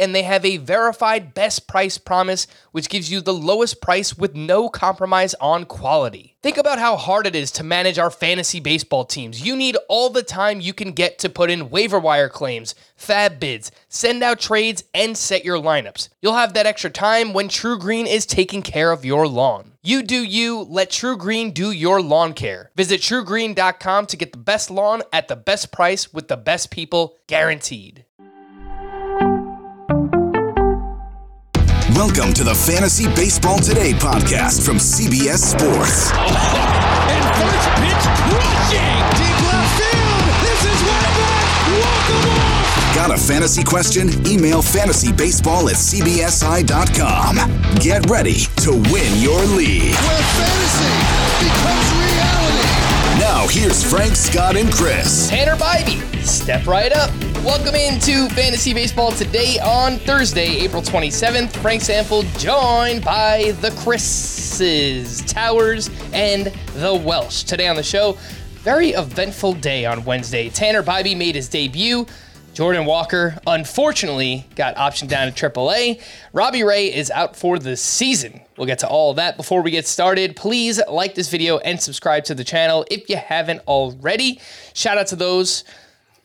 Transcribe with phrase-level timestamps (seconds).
[0.00, 4.34] and they have a verified best price promise, which gives you the lowest price with
[4.34, 6.36] no compromise on quality.
[6.42, 9.42] Think about how hard it is to manage our fantasy baseball teams.
[9.42, 13.38] You need all the time you can get to put in waiver wire claims, fab
[13.38, 16.08] bids, send out trades, and set your lineups.
[16.22, 19.72] You'll have that extra time when TruGreen is taking care of your lawn.
[19.82, 22.70] You do you, let TruGreen do your lawn care.
[22.76, 27.16] Visit trugreen.com to get the best lawn at the best price with the best people
[27.26, 28.04] guaranteed.
[32.00, 36.10] Welcome to the Fantasy Baseball Today podcast from CBS Sports.
[36.16, 40.24] And first pitch rushing deep left field.
[40.40, 41.60] This is way back.
[41.76, 42.94] Walk 'em off.
[42.94, 44.08] Got a fantasy question?
[44.26, 47.36] Email fantasybaseball at cbsi.com.
[47.80, 49.92] Get ready to win your league.
[49.92, 50.96] Where fantasy
[51.44, 53.20] becomes reality.
[53.20, 55.28] Now, here's Frank, Scott, and Chris.
[55.28, 57.10] Tanner Bibee, step right up.
[57.44, 61.50] Welcome into Fantasy Baseball today on Thursday, April 27th.
[61.62, 67.44] Frank Stampfl joined by the Chris's, Towers, and the Welsh.
[67.44, 68.18] Today on the show,
[68.56, 70.50] very eventful day on Wednesday.
[70.50, 72.04] Tanner Bibee made his debut.
[72.52, 76.02] Jordan Walker, unfortunately, got optioned down to AAA.
[76.34, 78.42] Robbie Ray is out for the season.
[78.58, 79.38] We'll get to all of that.
[79.38, 83.16] Before we get started, please like this video and subscribe to the channel if you
[83.16, 84.40] haven't already.
[84.74, 85.64] Shout out to those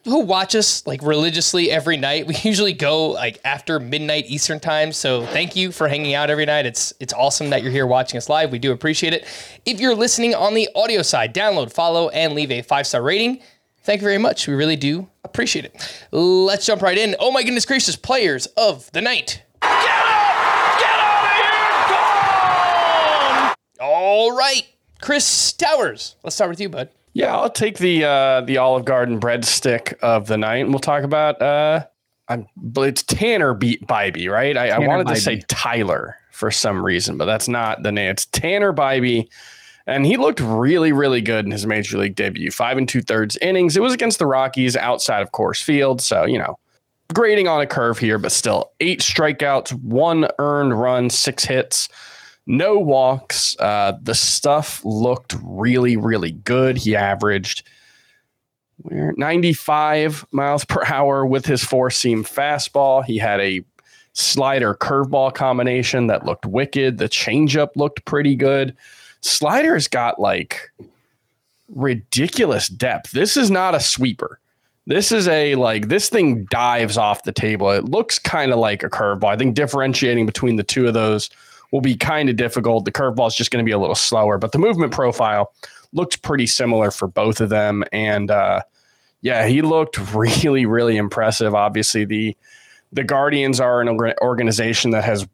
[0.06, 2.28] who watch us like religiously every night.
[2.28, 4.92] We usually go like after midnight Eastern time.
[4.92, 6.66] So thank you for hanging out every night.
[6.66, 8.52] It's it's awesome that you're here watching us live.
[8.52, 9.26] We do appreciate it.
[9.66, 13.42] If you're listening on the audio side, download, follow, and leave a five star rating.
[13.84, 14.48] Thank you very much.
[14.48, 16.06] We really do appreciate it.
[16.12, 17.16] Let's jump right in.
[17.20, 19.44] Oh my goodness gracious, players of the night.
[19.62, 20.80] Get up!
[20.80, 21.36] Get out of
[23.48, 23.56] here!
[23.80, 23.86] Go!
[23.86, 24.64] All right,
[25.02, 26.16] Chris Towers.
[26.24, 26.90] Let's start with you, bud.
[27.16, 31.04] Yeah, I'll take the uh, the Olive Garden breadstick of the night, and we'll talk
[31.04, 31.42] about.
[31.42, 31.86] Uh,
[32.28, 34.58] I'm, but it's Tanner beat Bibee, right?
[34.58, 38.12] I, I wanted to say Tyler for some reason, but that's not the name.
[38.12, 39.30] It's Tanner Bibee,
[39.88, 42.52] and he looked really, really good in his major league debut.
[42.52, 43.78] Five and two thirds innings.
[43.78, 46.60] It was against the Rockies outside of Coors Field, so you know,
[47.14, 51.88] grading on a curve here, but still eight strikeouts, one earned run, six hits
[52.48, 53.58] no walks.
[53.60, 56.78] Uh, the stuff looked really, really good.
[56.78, 57.64] He averaged
[58.84, 63.04] we're 95 miles per hour with his four seam fastball.
[63.04, 63.64] He had a
[64.14, 66.98] slider curveball combination that looked wicked.
[66.98, 68.76] The changeup looked pretty good.
[69.22, 70.72] Slider's got like
[71.70, 73.12] ridiculous depth.
[73.12, 74.40] This is not a sweeper.
[74.88, 77.72] This is a like this thing dives off the table.
[77.72, 79.34] It looks kind of like a curveball.
[79.34, 81.30] I think differentiating between the two of those
[81.76, 82.86] will be kind of difficult.
[82.86, 85.52] The curveball is just going to be a little slower, but the movement profile
[85.92, 87.84] looked pretty similar for both of them.
[87.92, 88.62] And uh,
[89.20, 91.54] yeah, he looked really, really impressive.
[91.54, 92.38] Obviously, the
[92.94, 95.28] the Guardians are an organization that has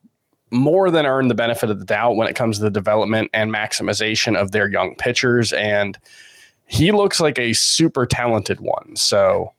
[0.49, 3.53] more than earned the benefit of the doubt when it comes to the development and
[3.53, 5.53] maximization of their young pitchers.
[5.53, 5.95] And
[6.65, 8.95] he looks like a super talented one.
[8.95, 9.53] So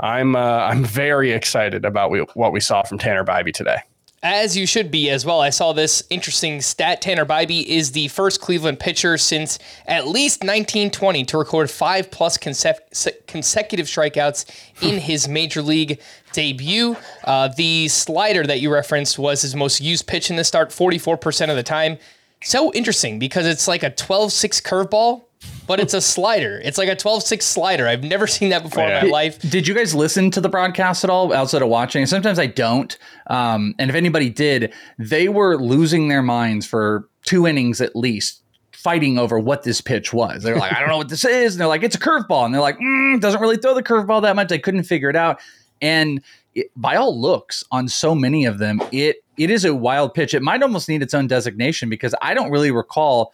[0.00, 3.78] I'm uh, I'm very excited about we, what we saw from Tanner Bibee today.
[4.24, 5.42] As you should be as well.
[5.42, 7.02] I saw this interesting stat.
[7.02, 12.38] Tanner Bibee is the first Cleveland pitcher since at least 1920 to record five plus
[12.38, 14.46] consec- consecutive strikeouts
[14.80, 16.00] in his major league
[16.32, 16.96] debut.
[17.24, 21.50] Uh, the slider that you referenced was his most used pitch in the start, 44%
[21.50, 21.98] of the time.
[22.42, 25.24] So interesting because it's like a 12 6 curveball
[25.66, 26.60] but it's a slider.
[26.64, 27.88] It's like a 12-6 slider.
[27.88, 29.00] I've never seen that before Yeah.
[29.00, 29.38] in my life.
[29.40, 32.04] Did you guys listen to the broadcast at all outside of watching?
[32.06, 32.96] Sometimes I don't.
[33.28, 38.42] Um, and if anybody did, they were losing their minds for two innings at least,
[38.72, 40.42] fighting over what this pitch was.
[40.42, 41.54] They're like, I don't know what this is.
[41.54, 42.44] And they're like, it's a curveball.
[42.44, 44.48] And they're like, mm, doesn't really throw the curveball that much.
[44.48, 45.40] They couldn't figure it out.
[45.80, 46.20] And
[46.54, 50.34] it, by all looks, on so many of them, it it is a wild pitch.
[50.34, 53.32] It might almost need its own designation because I don't really recall.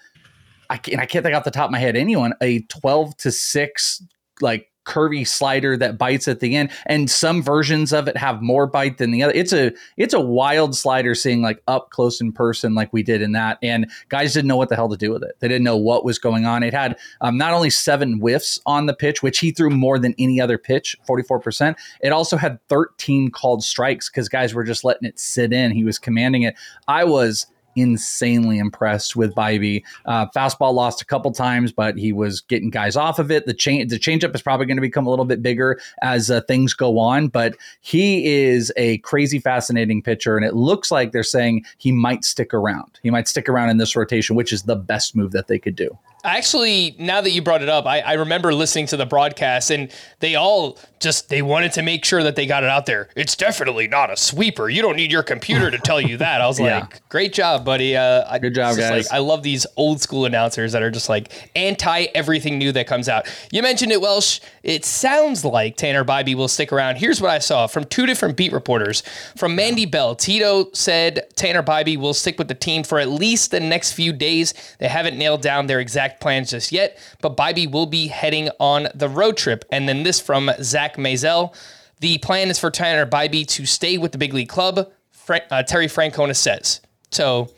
[0.71, 3.31] I can't, I can't think off the top of my head anyone a twelve to
[3.31, 4.03] six
[4.41, 8.67] like curvy slider that bites at the end and some versions of it have more
[8.67, 9.33] bite than the other.
[9.35, 13.23] It's a it's a wild slider seeing like up close in person like we did
[13.23, 15.37] in that and guys didn't know what the hell to do with it.
[15.41, 16.63] They didn't know what was going on.
[16.63, 20.15] It had um, not only seven whiffs on the pitch which he threw more than
[20.19, 25.09] any other pitch 44% it also had 13 called strikes because guys were just letting
[25.09, 25.73] it sit in.
[25.73, 26.57] He was commanding it.
[26.89, 27.47] I was
[27.81, 29.83] insanely impressed with Bibee.
[30.07, 33.47] Uh, fastball lost a couple times, but he was getting guys off of it.
[33.47, 36.41] The change, the changeup is probably going to become a little bit bigger as uh,
[36.43, 37.29] things go on.
[37.29, 42.25] But he is a crazy, fascinating pitcher, and it looks like they're saying he might
[42.25, 42.99] stick around.
[43.03, 45.77] He might stick around in this rotation, which is the best move that they could
[45.77, 45.97] do.
[46.25, 49.91] Actually, now that you brought it up, I, I remember listening to the broadcast, and
[50.21, 53.09] they all just they wanted to make sure that they got it out there.
[53.17, 54.69] It's definitely not a sweeper.
[54.69, 56.43] You don't need your computer to tell you that.
[56.43, 56.81] I was Yeah.
[56.81, 57.97] like, great job, buddy.
[57.97, 58.91] Uh, I- Good job, guys.
[59.11, 62.87] Like, I love these old school announcers that are just like anti everything new that
[62.87, 63.27] comes out.
[63.51, 64.41] You mentioned it, Welsh.
[64.63, 66.97] It sounds like Tanner Bibee will stick around.
[66.97, 69.03] Here's what I saw from two different beat reporters.
[69.37, 73.51] From Mandy Bell, Tito said Tanner Bibee will stick with the team for at least
[73.53, 74.53] the next few days.
[74.79, 78.89] They haven't nailed down their exact plans just yet, but Bibee will be heading on
[78.95, 79.65] the road trip.
[79.71, 81.55] And then this from Zack Meisel.
[82.01, 84.91] The plan is for Tanner Bibee to stay with the big league club,
[85.29, 86.81] uh, Terry Francona says.
[87.11, 87.51] So,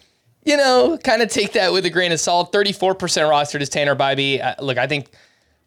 [0.44, 2.52] you know, kind of take that with a grain of salt.
[2.52, 4.44] 34% rostered is Tanner Bibee.
[4.44, 5.10] Uh, look, I think,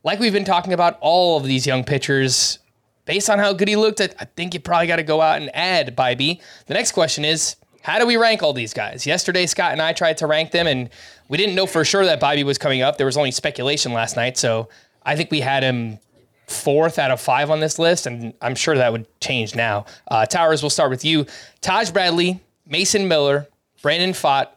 [0.03, 2.59] like we've been talking about all of these young pitchers,
[3.05, 5.41] based on how good he looked, I, I think you probably got to go out
[5.41, 6.41] and add Bibee.
[6.67, 9.05] The next question is, how do we rank all these guys?
[9.05, 10.89] Yesterday, Scott and I tried to rank them, and
[11.27, 12.98] we didn't know for sure that Bibee was coming up.
[12.98, 14.69] There was only speculation last night, so
[15.04, 16.00] I think we had him
[16.48, 19.86] fourth out of five on this list, and I'm sure that would change now.
[20.07, 21.25] Uh, Towers, we'll start with you.
[21.62, 23.48] Taj Bradley, Mason Miller,
[23.81, 24.50] Brandon Pfaadt,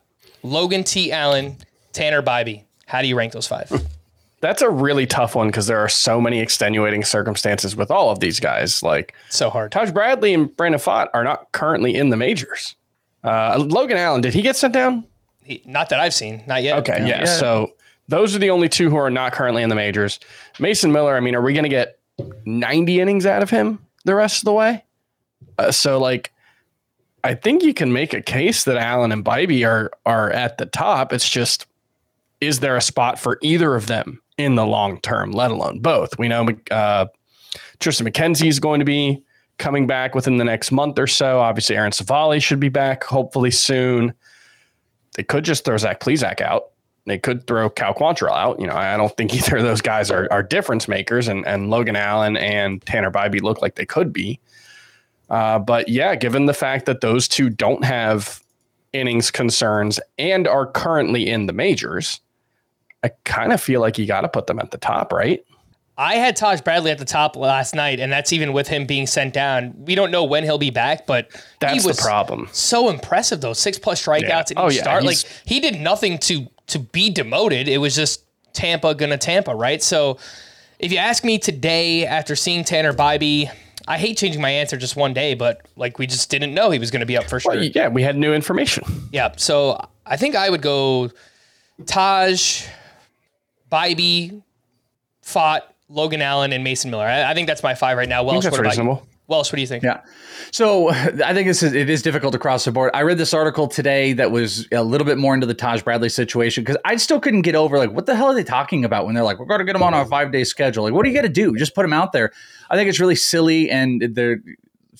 [0.42, 1.12] Logan T.
[1.12, 1.56] Allen,
[1.92, 2.62] Tanner Bibee.
[2.86, 3.70] How do you rank those five?
[4.40, 8.20] That's a really tough one because there are so many extenuating circumstances with all of
[8.20, 8.82] these guys.
[8.84, 9.72] Like so hard.
[9.72, 12.76] Taj Bradley and Brandon Pfaadt are not currently in the majors.
[13.24, 15.04] Uh, Logan Allen, did he get sent down?
[15.64, 16.78] Not that I've seen, not yet.
[16.78, 17.24] Okay, yeah.
[17.24, 17.72] So
[18.08, 20.18] those are the only two who are not currently in the majors.
[20.58, 21.98] Mason Miller, I mean, are we going to get
[22.44, 24.84] 90 innings out of him the rest of the way?
[25.58, 26.32] Uh, so, like,
[27.24, 30.66] I think you can make a case that Allen and Bibee are are at the
[30.66, 31.12] top.
[31.12, 31.66] It's just,
[32.40, 36.18] is there a spot for either of them in the long term, let alone both?
[36.18, 37.06] We know uh,
[37.80, 39.22] Triston McKenzie is going to be
[39.58, 41.40] coming back within the next month or so.
[41.40, 44.14] Obviously, Aaron Civale should be back hopefully soon.
[45.18, 46.68] They could just throw Zach Plesac out.
[47.04, 48.60] They could throw Cal Quantrill out.
[48.60, 51.70] You know, I don't think either of those guys are, are difference makers, and, and
[51.70, 54.38] Logan Allen and Tanner Bibee look like they could be.
[55.28, 58.40] Uh, but yeah, given the fact that those two don't have
[58.92, 62.20] innings concerns and are currently in the majors,
[63.02, 65.44] I kind of feel like you got to put them at the top, right?
[66.00, 69.04] I had Taj Bradley at the top last night, and that's even with him being
[69.06, 69.74] sent down.
[69.76, 71.28] We don't know when he'll be back, but
[71.58, 72.48] That's he the problem.
[72.52, 73.52] so impressive though.
[73.52, 74.38] Six plus strikeouts Yeah.
[74.38, 75.02] at each Oh, yeah, start.
[75.02, 77.66] Like he did nothing to to be demoted.
[77.66, 79.82] It was just Tampa gonna Tampa, right?
[79.82, 80.18] So
[80.78, 83.50] if you ask me today after seeing Tanner Bibee,
[83.88, 86.78] I hate changing my answer just one day, but like we just didn't know he
[86.78, 87.54] was gonna be up for sure.
[87.54, 88.84] Well, yeah, we had new information.
[89.10, 89.32] Yeah.
[89.36, 91.10] So I think I would go
[91.86, 92.66] Taj,
[93.72, 94.42] Bibee,
[95.24, 97.06] Pfaadt, Logan Allen, and Mason Miller.
[97.06, 98.22] I, I think that's my five right now.
[98.22, 99.06] Welsh, what about.
[99.28, 99.84] Welsh, what do you think?
[99.84, 100.00] Yeah.
[100.50, 102.90] So I think this is it is difficult across the board.
[102.94, 106.08] I read this article today that was a little bit more into the Taj Bradley
[106.08, 109.04] situation because I still couldn't get over like what the hell are they talking about
[109.04, 110.10] when they're like we're going to get him on our mm-hmm.
[110.10, 110.84] five day schedule.
[110.84, 111.54] Like what do you got to do?
[111.56, 112.32] Just put him out there.
[112.70, 114.38] I think it's really silly and they're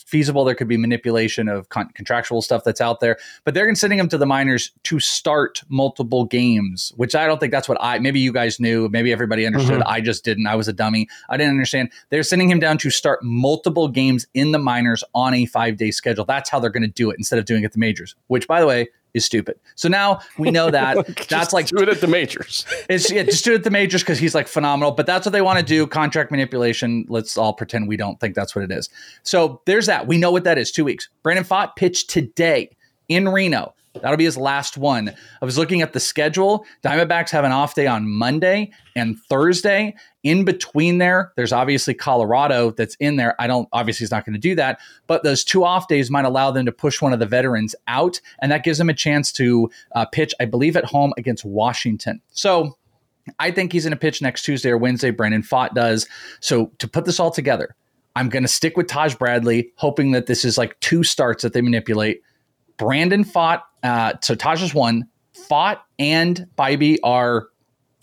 [0.09, 0.45] feasible.
[0.45, 4.09] There could be manipulation of con- contractual stuff that's out there, but they're sending him
[4.09, 7.99] to the minors to start multiple games, which I don't think that's what I.
[7.99, 8.89] Maybe you guys knew.
[8.89, 9.81] Maybe everybody understood.
[9.81, 9.89] Mm-hmm.
[9.89, 10.47] I just didn't.
[10.47, 11.09] I was a dummy.
[11.29, 11.93] I didn't understand.
[12.09, 15.91] They're sending him down to start multiple games in the minors on a five day
[15.91, 16.25] schedule.
[16.25, 18.49] That's how they're going to do it instead of doing it at the majors, which
[18.49, 19.59] by the way is stupid.
[19.75, 22.65] So now we know that that's Just like do it at the majors.
[22.89, 24.93] it's yeah, just do it at the majors because he's like phenomenal.
[24.93, 25.87] But that's what they want to do.
[25.87, 27.07] Contract manipulation.
[27.09, 28.89] Let's all pretend we don't think that's what it is.
[29.23, 30.07] So there's that.
[30.07, 30.71] We know what that is.
[30.71, 31.09] Two weeks.
[31.23, 32.71] Brandon Pfaadt pitched today
[33.09, 33.75] in Reno.
[34.03, 35.09] That'll be his last one.
[35.41, 36.65] I was looking at the schedule.
[36.83, 39.95] Diamondbacks have an off day on Monday and Thursday.
[40.23, 43.35] In between there, there's obviously Colorado that's in there.
[43.41, 46.25] I don't, obviously, he's not going to do that, but those two off days might
[46.25, 49.33] allow them to push one of the veterans out, and that gives them a chance
[49.33, 52.21] to uh, pitch, I believe, at home against Washington.
[52.33, 52.77] So,
[53.39, 55.11] I think he's going to pitch next Tuesday or Wednesday.
[55.11, 56.07] Brandon Pfaadt does.
[56.41, 57.75] So to put this all together,
[58.17, 61.53] I'm going to stick with Taj Bradley, hoping that this is like two starts that
[61.53, 62.23] they manipulate.
[62.79, 65.07] Brandon Pfaadt, uh, so Taj is one.
[65.35, 67.49] Pfaadt and Bibee are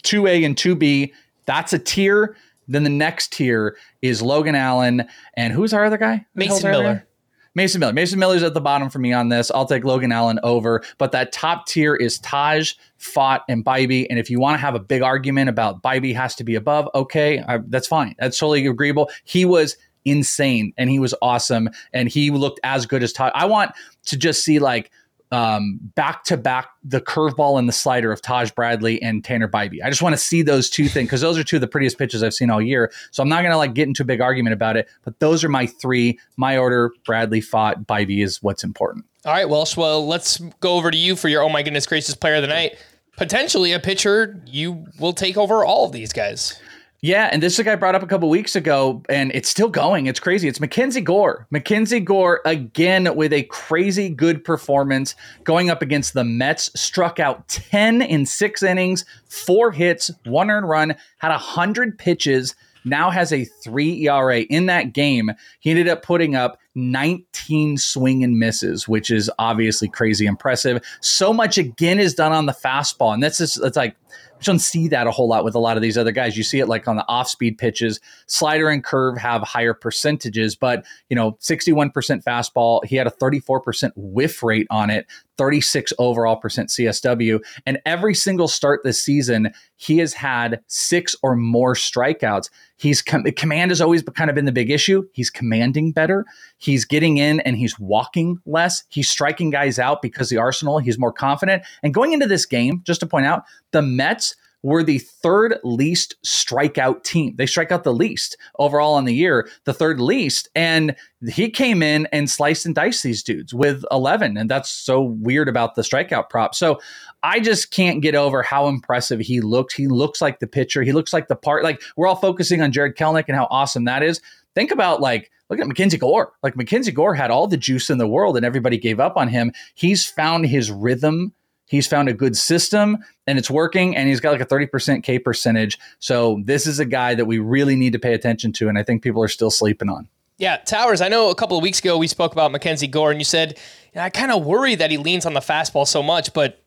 [0.03, 1.12] 2A and 2B.
[1.46, 2.36] That's a tier.
[2.67, 5.08] Then the next tier is Logan Allen.
[5.36, 6.25] And who's our other guy?
[6.36, 7.08] Mason Miller.
[7.53, 7.94] Mason Miller.
[7.94, 9.50] Mason Miller's at the bottom for me on this.
[9.50, 10.84] I'll take Logan Allen over.
[10.98, 14.08] But that top tier is Taj, Pfaadt, and Bibee.
[14.10, 16.89] And if you want to have a big argument about Bibee has to be above,
[16.94, 18.15] okay, I, that's fine.
[18.20, 19.10] That's totally agreeable.
[19.24, 23.31] He was insane and he was awesome and he looked as good as Taj.
[23.35, 23.71] I want
[24.05, 24.91] to just see like
[25.31, 29.83] um, back to back the curveball and the slider of Taj Bradley and Tanner Bibee.
[29.83, 31.97] I just want to see those two things because those are two of the prettiest
[31.97, 32.91] pitches I've seen all year.
[33.12, 35.43] So I'm not going to like get into a big argument about it, but those
[35.43, 36.19] are my three.
[36.38, 39.05] My order: Bradley, Pfaadt Bibee is what's important.
[39.25, 39.75] All right, Welsh.
[39.75, 42.47] Well, let's go over to you for your oh my goodness gracious player of the
[42.47, 42.77] night.
[43.17, 46.59] Potentially a pitcher you will take over all of these guys.
[47.05, 49.69] Yeah, and this is a guy brought up a couple weeks ago, and it's still
[49.69, 50.07] going.
[50.07, 50.47] It's crazy.
[50.47, 51.45] It's Mackenzie Gore.
[51.51, 56.71] Mackenzie Gore again with a crazy good performance, going up against the Mets.
[56.74, 62.55] Struck out ten in six innings, four hits, one earned run, had hundred pitches.
[62.85, 65.29] Now has a three ERA in that game.
[65.59, 70.83] He ended up putting up 19 swing and misses, which is obviously crazy impressive.
[71.01, 73.95] So much again is done on the fastball, and that's just it's like
[74.39, 76.37] you don't see that a whole lot with a lot of these other guys.
[76.37, 77.99] You see it like on the off speed pitches.
[78.27, 81.91] Slider and curve have higher percentages, but you know, 61%
[82.23, 82.83] fastball.
[82.85, 87.39] He had a 34% whiff rate on it, 36 overall percent CSW.
[87.65, 92.49] And every single start this season, he has had six or more strikeouts.
[92.77, 95.08] He's com- command has always kind of been the big issue.
[95.13, 96.25] He's commanding better.
[96.58, 98.84] He's getting in and he's walking less.
[98.89, 101.63] He's striking guys out because the Arsenal, he's more confident.
[101.84, 106.15] And going into this game, just to point out, the Mets were the third least
[106.25, 107.35] strikeout team.
[107.35, 110.50] They strike out the least overall on the year, the third least.
[110.55, 110.95] And
[111.27, 114.38] he came in and sliced and diced these dudes with 11.
[114.38, 116.55] And that's so weird about the strikeout prop.
[116.55, 116.79] So
[117.21, 119.74] I just can't get over how impressive he looked.
[119.74, 120.83] He looks like the pitcher.
[120.83, 121.63] He looks like the part.
[121.63, 124.19] Like we're all focusing on Jarred Kelenic and how awesome that is.
[124.55, 126.33] Think about like, look at Mackenzie Gore.
[126.41, 129.27] Like Mackenzie Gore had all the juice in the world and everybody gave up on
[129.27, 129.51] him.
[129.75, 131.33] He's found his rhythm
[131.65, 135.19] He's found a good system and it's working, and he's got like a 30% K
[135.19, 135.79] percentage.
[136.00, 138.69] So, this is a guy that we really need to pay attention to.
[138.69, 140.07] And I think people are still sleeping on.
[140.38, 143.19] Yeah, Towers, I know a couple of weeks ago we spoke about Mackenzie Gore, and
[143.19, 143.57] you said,
[143.95, 146.64] I kind of worry that he leans on the fastball so much, but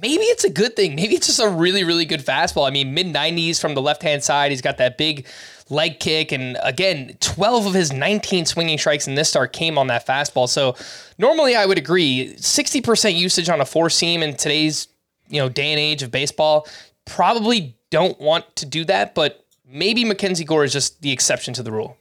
[0.00, 0.94] maybe it's a good thing.
[0.94, 2.66] Maybe it's just a really, really good fastball.
[2.66, 4.50] I mean, mid 90s from the left hand side.
[4.50, 5.26] He's got that big
[5.68, 6.32] leg kick.
[6.32, 10.48] And again, 12 of his 19 swinging strikes in this start came on that fastball.
[10.48, 10.76] So
[11.18, 14.88] normally I would agree 60% usage on a four seam in today's
[15.28, 16.66] you know day and age of baseball.
[17.06, 21.62] Probably don't want to do that, but maybe Mackenzie Gore is just the exception to
[21.62, 21.96] the rule.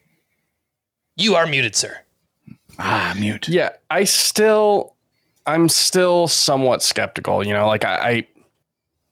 [1.16, 2.00] You are muted, sir.
[2.78, 3.48] Ah, mute.
[3.48, 4.96] Yeah, I still
[5.50, 7.46] I'm still somewhat skeptical.
[7.46, 8.28] You know, like I, I,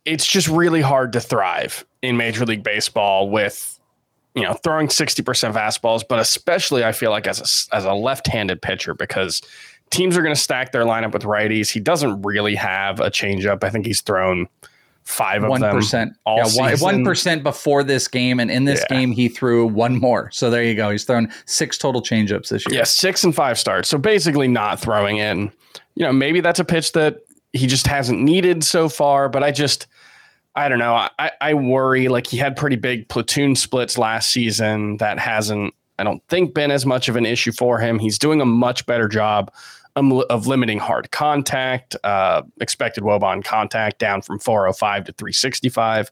[0.05, 3.79] it's just really hard to thrive in Major League Baseball with,
[4.35, 8.27] you know, throwing 60% fastballs, but especially I feel like as a, as a left
[8.27, 9.41] handed pitcher because
[9.89, 11.71] teams are going to stack their lineup with righties.
[11.71, 13.63] He doesn't really have a changeup.
[13.63, 14.47] I think he's thrown
[15.07, 15.91] five of 1%.
[15.91, 18.97] them all yeah, one percent before this game, and in this yeah.
[18.97, 20.29] game he threw one more.
[20.31, 20.91] So there you go.
[20.91, 22.79] He's thrown six total changeups this year.
[22.79, 23.89] Yeah, six and five starts.
[23.89, 25.51] So basically, not throwing in
[25.97, 27.21] you know, maybe that's a pitch that
[27.53, 29.87] he just hasn't needed so far, but I just,
[30.55, 30.93] I don't know.
[30.93, 34.97] I, I worry like he had pretty big platoon splits last season.
[34.97, 37.97] That hasn't, I don't think, been as much of an issue for him.
[37.97, 39.51] He's doing a much better job
[39.97, 46.11] of limiting hard contact, uh, expected wOBA on contact down from 405 to 365.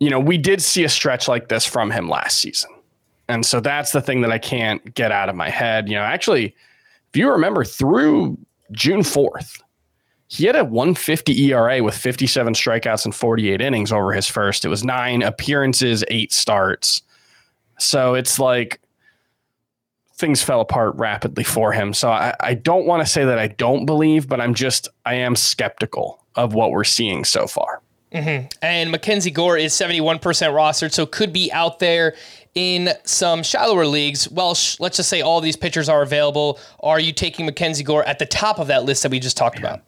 [0.00, 2.70] You know, we did see a stretch like this from him last season.
[3.28, 5.88] And so that's the thing that I can't get out of my head.
[5.88, 6.54] You know, actually,
[7.08, 8.38] if you remember through
[8.72, 9.60] June 4th,
[10.28, 14.64] he had a 150 ERA with 57 strikeouts and 48 innings over his first.
[14.64, 17.02] It was nine appearances, eight starts.
[17.78, 18.80] So it's like
[20.18, 21.94] things fell apart rapidly for him.
[21.94, 25.14] So I, I don't want to say that I don't believe, but I'm just, I
[25.14, 27.80] am skeptical of what we're seeing so far.
[28.12, 28.48] Mm-hmm.
[28.62, 32.16] And Mackenzie Gore is 71% rostered, so could be out there
[32.54, 34.28] in some shallower leagues.
[34.30, 36.58] Well, sh- let's just say all these pitchers are available.
[36.80, 39.60] Are you taking Mackenzie Gore at the top of that list that we just talked
[39.60, 39.66] yeah.
[39.66, 39.82] about?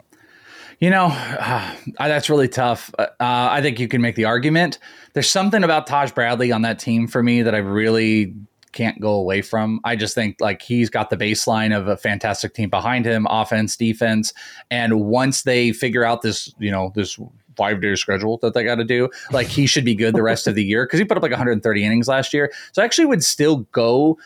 [0.79, 2.91] You know, uh, that's really tough.
[2.97, 4.79] Uh, I think you can make the argument.
[5.13, 8.33] There's something about Taj Bradley on that team for me that I really
[8.71, 9.79] can't go away from.
[9.83, 13.75] I just think like he's got the baseline of a fantastic team behind him, offense,
[13.75, 14.33] defense,
[14.69, 17.19] and once they figure out this, you know, this
[17.55, 20.47] five day schedule that they got to do, like he should be good the rest
[20.47, 22.51] of the year because he put up like 130 innings last year.
[22.71, 24.17] So I actually would still go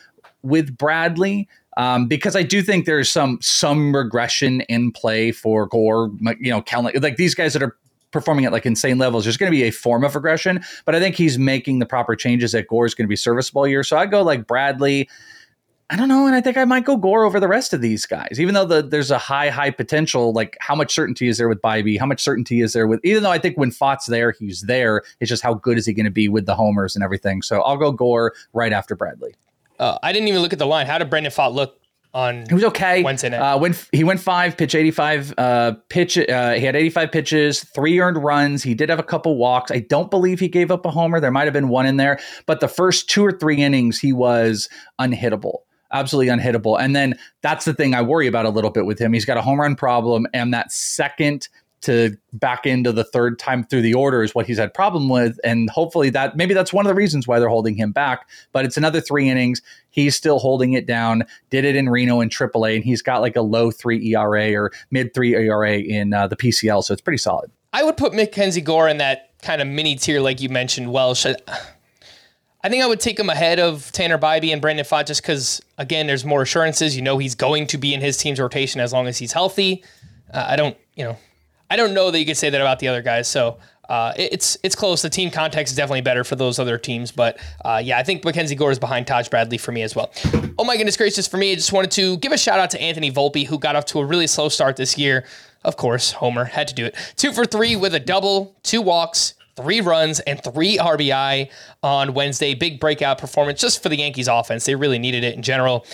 [0.42, 1.48] with Bradley.
[1.78, 6.10] Um, because I do think there's some some regression in play for Gore,
[6.40, 7.76] you know, like these guys that are
[8.16, 10.64] performing at like insane levels, there's going to be a form of regression.
[10.84, 13.66] But I think he's making the proper changes that Gore is going to be serviceable
[13.66, 13.82] year.
[13.82, 15.08] So I go like Bradley.
[15.88, 18.06] I don't know, and I think I might go Gore over the rest of these
[18.06, 20.32] guys, even though the, there's a high, high potential.
[20.32, 21.96] Like, how much certainty is there with Bibee?
[21.96, 22.98] How much certainty is there with?
[23.04, 25.02] Even though I think when Pfaadt's there, he's there.
[25.20, 27.40] It's just how good is he going to be with the homers and everything.
[27.40, 29.36] So I'll go Gore right after Bradley.
[29.78, 30.86] Uh, I didn't even look at the line.
[30.88, 31.78] How did Brandon Pfaadt look
[32.16, 33.40] on he was okay Wednesday night.
[33.40, 36.16] Uh, went he went five pitch eighty five uh, pitch.
[36.16, 38.62] Uh, he had eighty five pitches, three earned runs.
[38.62, 39.70] He did have a couple walks.
[39.70, 41.20] I don't believe he gave up a homer.
[41.20, 44.12] There might have been one in there, but the first two or three innings he
[44.14, 44.68] was
[44.98, 45.58] unhittable.
[45.92, 46.80] Absolutely unhittable.
[46.80, 49.12] And then that's the thing I worry about a little bit with him.
[49.12, 51.48] He's got a home run problem, and that second
[51.82, 55.38] to back into the third time through the order is what he's had problem with.
[55.44, 58.64] And hopefully that maybe that's one of the reasons why they're holding him back but
[58.64, 59.62] it's another three innings.
[59.90, 61.24] He's still holding it down.
[61.50, 64.72] Did it in reno in aaa and he's got like a low three era or
[64.90, 67.50] mid three era in uh, the pcl so it's pretty solid.
[67.72, 71.26] I would put mackenzie gore in that kind of mini tier like you mentioned welsh.
[72.64, 75.62] I think I would take him ahead of Tanner Bibee and Brandon Pfaadt just because,
[75.78, 76.96] again, there's more assurances.
[76.96, 79.84] You know, he's going to be in his team's rotation as long as he's healthy.
[80.34, 81.16] Uh, I don't, you know,
[81.70, 83.28] I don't know that you could say that about the other guys.
[83.28, 83.58] So
[83.88, 85.02] uh, it's it's close.
[85.02, 88.24] The team context is definitely better for those other teams, but uh, yeah, I think
[88.24, 90.12] Mackenzie Gore is behind Taj Bradley for me as well.
[90.58, 92.80] Oh my goodness gracious, for me, I just wanted to give a shout out to
[92.80, 95.24] Anthony Volpe, who got off to a really slow start this year.
[95.64, 96.96] Of course, Homer had to do it.
[97.16, 101.50] Two for three with a double, two walks, three runs, and three RBI
[101.82, 102.54] on Wednesday.
[102.54, 104.64] Big breakout performance just for the Yankees offense.
[104.64, 105.86] They really needed it in general.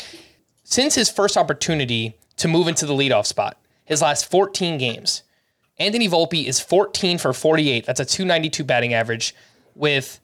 [0.65, 5.23] Since his first opportunity to move into the leadoff spot, his last 14 games,
[5.79, 7.87] Anthony Volpe is 14 for 48.
[7.87, 9.35] That's a 292 batting average
[9.75, 10.21] with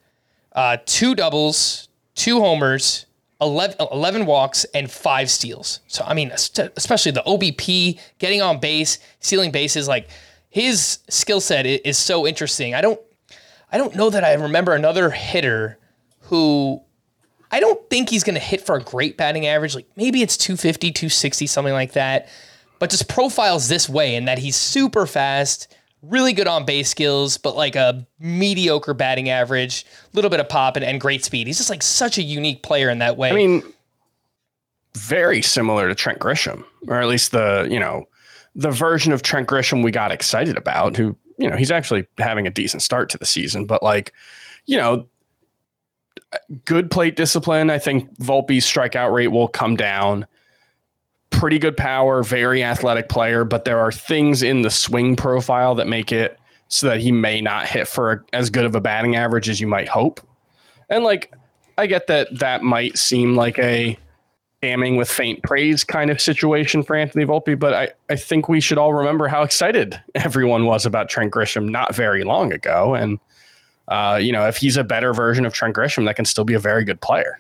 [0.53, 3.07] uh, two doubles, two homers,
[3.41, 5.81] 11, 11, walks, and five steals.
[5.87, 10.09] So, I mean, especially the OBP, getting on base, stealing bases, like
[10.51, 12.75] his skill set is so interesting.
[12.75, 13.01] I don't,
[13.71, 15.79] I don't know that I remember another hitter
[16.23, 16.83] who
[17.51, 19.75] I don't think he's going to hit for a great batting average.
[19.75, 22.29] Like maybe it's 250, 260, something like that
[22.79, 27.39] but just profiles this way in that he's super fast, really good on base skills,
[27.39, 31.47] but like a mediocre batting average, little bit of pop and, and great speed.
[31.47, 33.31] He's just like such a unique player in that way.
[33.31, 33.63] I mean,
[34.97, 38.07] very similar to Trent Grisham, or at least the, you know,
[38.55, 42.47] the version of Trent Grisham we got excited about, who, you know, he's actually having
[42.47, 44.13] a decent start to the season, but like,
[44.67, 45.07] you know,
[46.65, 47.71] good plate discipline.
[47.71, 50.27] I think Volpe's strikeout rate will come down
[51.31, 55.87] pretty good power, very athletic player, but there are things in the swing profile that
[55.87, 56.39] make it
[56.69, 59.61] so that he may not hit for a, as good of a batting average as
[59.61, 60.21] you might hope.
[60.89, 61.33] And like,
[61.77, 63.99] I get that that might seem like a
[64.61, 68.61] damning with faint praise kind of situation for Anthony Volpe, but I, I think we
[68.61, 72.95] should all remember how excited everyone was about Trent Grisham not very long ago.
[72.95, 73.19] And,
[73.87, 76.55] uh, you know, if he's a better version of Trent Grisham, that can still be
[76.55, 77.39] a very good player.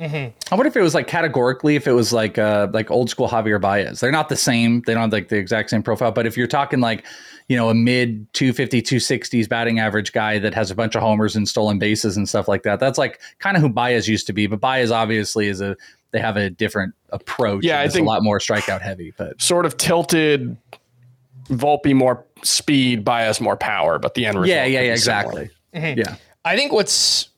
[0.00, 0.52] Mm-hmm.
[0.52, 3.28] I wonder if it was like categorically, if it was like uh like old school
[3.28, 4.00] Javier Baez.
[4.00, 4.82] They're not the same.
[4.86, 6.12] They don't have like the exact same profile.
[6.12, 7.06] But if you're talking like,
[7.48, 11.34] you know, a mid 250, 260s batting average guy that has a bunch of homers
[11.34, 14.32] and stolen bases and stuff like that, that's like kind of who Baez used to
[14.32, 14.46] be.
[14.46, 15.76] But Baez obviously is a
[16.12, 17.64] they have a different approach.
[17.64, 20.56] Yeah, I think a lot more strikeout heavy, but sort of tilted
[21.48, 24.56] Volpe more speed, Baez more power, but the end result.
[24.56, 25.50] Yeah, yeah, yeah, exactly.
[25.74, 25.98] Mm-hmm.
[25.98, 26.16] Yeah.
[26.44, 27.28] I think what's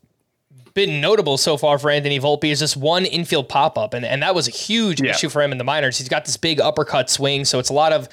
[0.79, 4.23] been notable so far for Anthony Volpe is just one infield pop up, and, and
[4.23, 5.11] that was a huge yeah.
[5.11, 5.99] issue for him in the minors.
[5.99, 8.09] He's got this big uppercut swing, so it's a lot of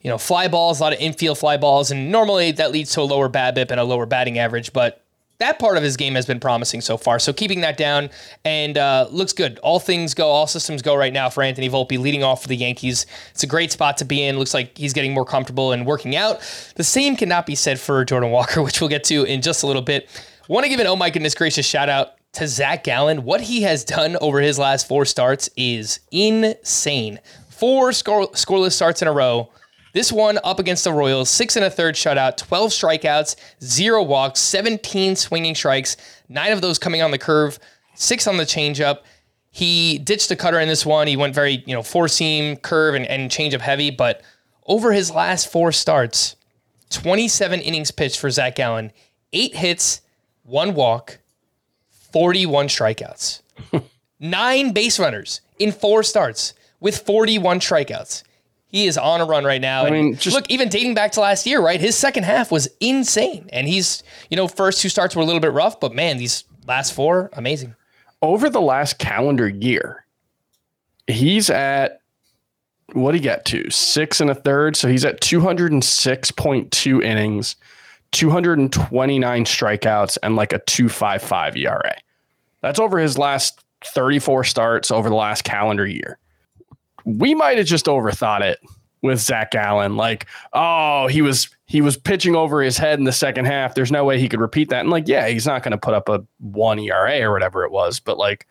[0.00, 3.02] you know fly balls, a lot of infield fly balls, and normally that leads to
[3.02, 5.02] a lower BABIP and a lower batting average, but.
[5.38, 7.18] That part of his game has been promising so far.
[7.18, 8.08] So keeping that down
[8.46, 9.58] and uh, looks good.
[9.58, 12.56] All things go, all systems go right now for Anthony Volpe leading off for the
[12.56, 13.04] Yankees.
[13.32, 14.38] It's a great spot to be in.
[14.38, 16.40] Looks like he's getting more comfortable and working out.
[16.76, 19.66] The same cannot be said for Jordan Walker, which we'll get to in just a
[19.66, 20.08] little bit.
[20.48, 23.24] Want to give an oh my goodness gracious shout out to Zac Gallen.
[23.24, 27.18] What he has done over his last four starts is insane.
[27.48, 29.50] Four score, scoreless starts in a row.
[29.92, 34.38] This one up against the Royals, six and a third shutout, 12 strikeouts, zero walks,
[34.38, 35.96] 17 swinging strikes,
[36.28, 37.58] nine of those coming on the curve,
[37.96, 39.00] six on the changeup.
[39.50, 41.08] He ditched the cutter in this one.
[41.08, 44.22] He went very, you know, four seam curve and, and changeup heavy, but
[44.64, 46.36] over his last four starts,
[46.90, 48.92] 27 innings pitched for Zac Gallen,
[49.32, 50.02] eight hits,
[50.46, 51.18] one walk,
[52.12, 53.42] 41 strikeouts,
[54.20, 58.22] nine base runners in four starts with 41 strikeouts.
[58.68, 59.86] He is on a run right now.
[59.86, 61.80] I mean, just- look, even dating back to last year, right?
[61.80, 63.48] His second half was insane.
[63.52, 66.44] And he's, you know, first two starts were a little bit rough, but man, these
[66.66, 67.74] last four, amazing.
[68.22, 70.04] over the last calendar year,
[71.06, 72.00] he's at
[72.92, 73.70] what he get to?
[73.70, 74.76] Six and a third.
[74.76, 77.56] So he's at 206.2 innings,
[78.16, 81.96] 229 strikeouts, and like a 255 ERA.
[82.62, 86.18] That's over his last 34 starts over the last calendar year.
[87.04, 88.58] We might have just overthought it
[89.02, 89.96] with Zac Gallen.
[89.96, 93.74] Like, oh, he was he was pitching over his head in the second half.
[93.74, 94.80] There's no way he could repeat that.
[94.80, 97.72] And like, yeah, he's not going to put up a one ERA or whatever it
[97.72, 98.46] was, but like,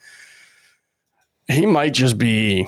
[1.47, 2.67] he might just be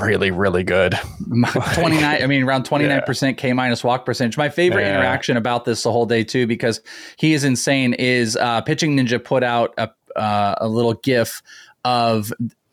[0.00, 0.94] really, really good.
[1.74, 4.98] 29 i mean around 29% k minus walk percentage my favorite Yeah.
[4.98, 6.80] interaction about this the whole day too because
[7.16, 11.42] he is insane is uh pitching ninja put out a, uh, a little gif
[11.84, 12.32] of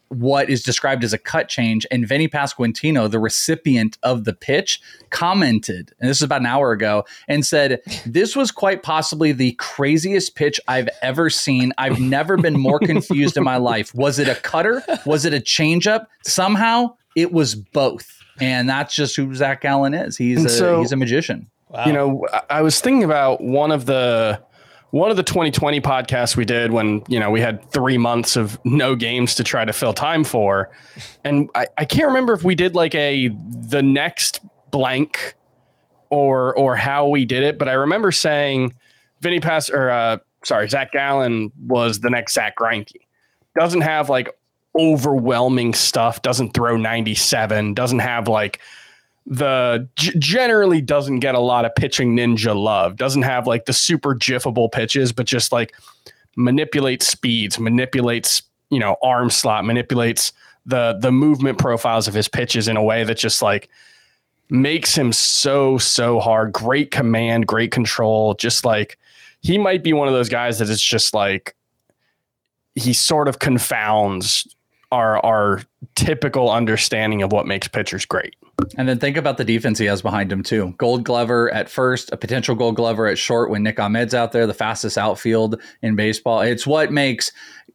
[0.10, 4.82] what is described as a cut change and Vinny Pasquantino, the recipient of the pitch,
[5.10, 9.52] commented, and this is about an hour ago, and said, This was quite possibly the
[9.54, 11.74] craziest pitch I've ever seen.
[11.78, 13.94] I've never been more confused in my life.
[13.94, 14.84] Was it a cutter?
[15.06, 16.08] Was it a changeup?
[16.24, 18.16] Somehow it was both.
[18.42, 20.18] And that's just who Zac Gallen is.
[20.18, 21.48] He's And a so- he's a magician.
[21.86, 24.42] You know, I- I was thinking about one of the
[24.92, 28.60] one of the 2020 podcasts we did when you know we had three months of
[28.66, 30.70] no games to try to fill time for,
[31.24, 35.36] and I, I can't remember if we did like a the next blank
[36.10, 38.74] or or how we did it, but I remember saying
[39.22, 42.94] Vinny Pass or uh, sorry Zac Gallen was the next Zack Greinke.
[43.56, 44.36] Doesn't have like
[44.78, 46.22] overwhelming stuff.
[46.22, 47.74] Doesn't throw 97.
[47.74, 48.60] Doesn't have like
[49.30, 52.98] the g- generally doesn't get a lot of pitching ninja love.
[52.98, 55.76] Doesn't have like the super jiffable pitches, but just like
[56.36, 60.34] manipulates speeds, manipulates you know arm slot, manipulates
[60.66, 63.70] the the movement profiles of his pitches in a way that just like
[64.50, 66.52] makes him so so hard.
[66.52, 68.34] Great command, great control.
[68.34, 68.98] Just like
[69.42, 71.56] he might be one of those guys that is just like
[72.74, 74.48] he sort of confounds
[74.92, 75.62] our our
[75.96, 78.36] typical understanding of what makes pitchers great.
[78.78, 80.74] And then think about the defense he has behind him too.
[80.78, 84.48] Gold Glover at first, a potential Gold Glover at short when Nick Ahmed's out there,
[84.48, 86.42] the fastest outfield in baseball.
[86.42, 87.32] It's what makes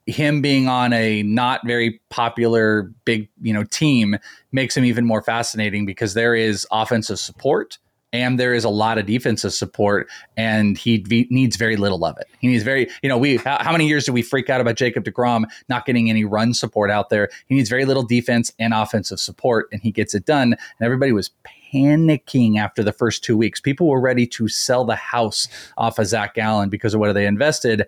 [0.07, 4.19] him being on a not very popular big, you know, team
[4.53, 7.79] makes him even more fascinating because there is offensive support
[8.15, 12.17] and there is a lot of defensive support and he v- needs very little of
[12.17, 12.29] it.
[12.39, 14.77] He needs very, you know, we how, how many years do we freak out about
[14.77, 17.29] Jacob DeGrom not getting any run support out there?
[17.49, 20.53] He needs very little defense and offensive support and he gets it done.
[20.53, 21.33] And everybody was
[21.75, 23.61] panicking after the first two weeks.
[23.61, 27.27] People were ready to sell the house off of Zac Gallen because of what they
[27.27, 27.85] invested.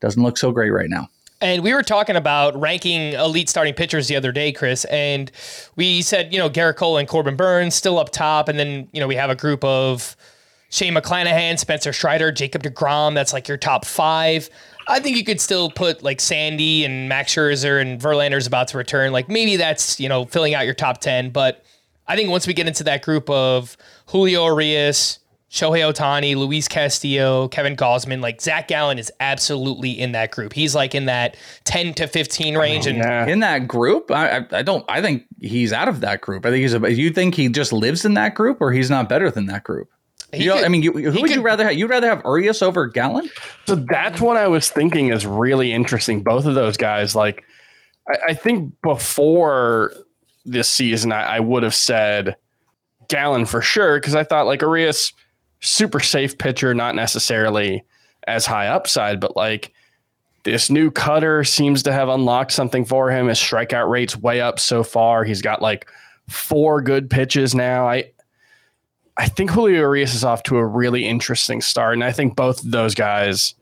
[0.00, 1.10] Doesn't look so great right now.
[1.40, 5.30] And we were talking about ranking elite starting pitchers the other day, Chris, and
[5.76, 8.48] we said, you know, Gerrit Cole and Corbin Burnes still up top.
[8.48, 10.16] And then, you know, we have a group of
[10.70, 13.14] Shane McClanahan, Spencer Strider, Jacob DeGrom.
[13.14, 14.48] That's like your top five.
[14.88, 18.78] I think you could still put like Sandy and Max Scherzer and Verlander's about to
[18.78, 19.12] return.
[19.12, 21.30] Like maybe that's, you know, filling out your top 10.
[21.30, 21.64] But
[22.08, 25.18] I think once we get into that group of Julio Urias,
[25.56, 30.52] Shohei Ohtani, Luis Castillo, Kevin Gausman, like Zach Gallen is absolutely in that group.
[30.52, 32.86] He's like in that 10 to 15 range.
[32.86, 33.26] And Yeah.
[33.26, 34.84] In that group, I, I, I don't.
[34.86, 36.44] I think he's out of that group.
[36.44, 36.74] I think he's.
[36.74, 39.64] A, you think he just lives in that group, or he's not better than that
[39.64, 39.88] group?
[40.34, 41.72] He You know, could- I mean, you, who he would you rather have?
[41.74, 43.30] You'd rather have Urias over Gallen?
[43.66, 46.22] So that's what I was thinking is really interesting.
[46.22, 47.44] Both of those guys, like,
[48.06, 49.92] I, I think before
[50.44, 52.36] this season, I, I would have said
[53.08, 55.12] Gallen for sure because I thought like Urias,
[55.60, 57.84] super safe pitcher, not necessarily
[58.26, 59.72] as high upside, but like
[60.44, 63.28] this new cutter seems to have unlocked something for him.
[63.28, 65.24] His strikeout rate's way up so far.
[65.24, 65.88] He's got like
[66.28, 67.88] four good pitches now.
[67.88, 68.10] I
[69.16, 72.62] I think Julio Urias is off to a really interesting start, and I think both
[72.62, 73.54] of those guys.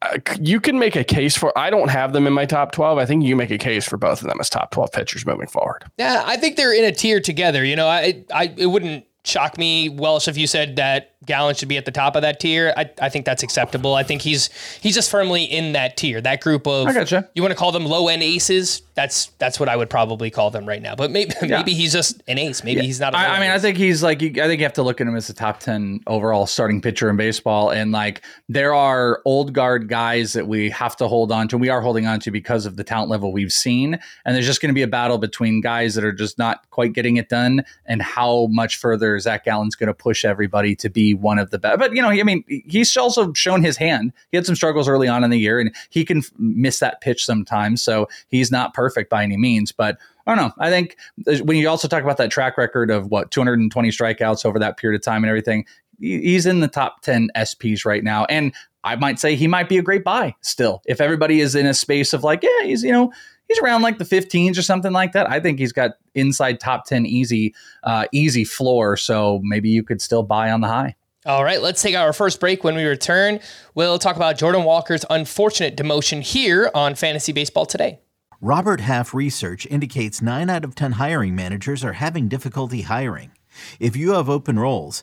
[0.00, 1.56] uh, You can make a case for.
[1.58, 2.96] I don't have them in my top twelve.
[2.98, 5.48] I think you make a case for both of them as top twelve pitchers moving
[5.48, 5.84] forward.
[5.98, 7.64] Yeah, I think they're in a tier together.
[7.64, 11.68] You know, I, I it wouldn't shock me, Welsh, if you said that Gallen should
[11.68, 12.72] be at the top of that tier.
[12.76, 13.94] I, I think that's acceptable.
[13.94, 14.48] I think he's
[14.80, 16.86] he's just firmly in that tier, that group of.
[16.86, 17.28] I gotcha.
[17.34, 18.82] You want to call them low end aces?
[18.94, 20.94] That's that's what I would probably call them right now.
[20.94, 22.62] But maybe maybe he's just an ace.
[22.62, 23.14] Maybe he's not.
[23.14, 24.22] a I, mean, I think he's like.
[24.22, 26.80] you- I think you have to look at him as a top ten overall starting
[26.80, 31.32] pitcher in baseball, and like there are old guard guys that we have to hold
[31.32, 31.58] on to.
[31.58, 34.60] We are holding on to because of the talent level we've seen, and there's just
[34.60, 37.64] going to be a battle between guys that are just not quite getting it done,
[37.86, 41.58] and how much further Zac Gallen's going to push everybody to be one of the
[41.58, 41.78] best.
[41.78, 44.12] But you know, I mean, he's also shown his hand.
[44.30, 47.24] He had some struggles early on in the year, and he can miss that pitch
[47.24, 47.82] sometimes.
[47.82, 49.98] So he's not perfect by any means, but.
[50.28, 50.54] I don't know.
[50.58, 50.96] I think
[51.28, 54.76] uh, when you also talk about that track record of what 220 strikeouts over that
[54.76, 55.66] period of time and everything,
[55.98, 58.24] he's in the top 10 SPs right now.
[58.26, 58.52] And
[58.84, 60.82] I might say he might be a great buy still.
[60.86, 63.12] If everybody is in a space of like, yeah, he's, you know,
[63.48, 65.30] he's around like the 15s or something like that.
[65.30, 68.96] I think he's got inside top 10 easy, uh, easy floor.
[68.96, 70.94] So maybe you could still buy on the high.
[71.24, 72.62] All right, let's take our first break.
[72.62, 73.40] When we return,
[73.74, 77.98] we'll talk about Jordan Walker's unfortunate demotion here on Fantasy Baseball Today.
[78.40, 83.32] Robert Half research indicates 9 out of 10 hiring managers are having difficulty hiring.
[83.80, 85.02] If you have open roles,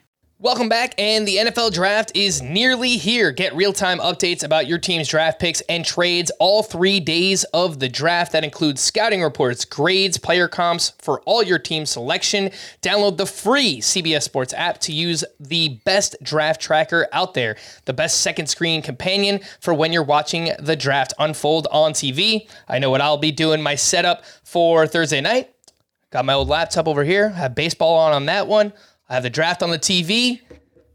[0.43, 3.31] Welcome back, and the NFL draft is nearly here.
[3.31, 7.79] Get real time updates about your team's draft picks and trades all three days of
[7.79, 8.31] the draft.
[8.31, 12.49] That includes scouting reports, grades, player comps for all your team selection.
[12.81, 17.93] Download the free CBS Sports app to use the best draft tracker out there, the
[17.93, 22.49] best second screen companion for when you're watching the draft unfold on TV.
[22.67, 25.53] I know what I'll be doing my setup for Thursday night.
[26.09, 28.73] Got my old laptop over here, have baseball on on that one.
[29.11, 30.39] I have the draft on the TV.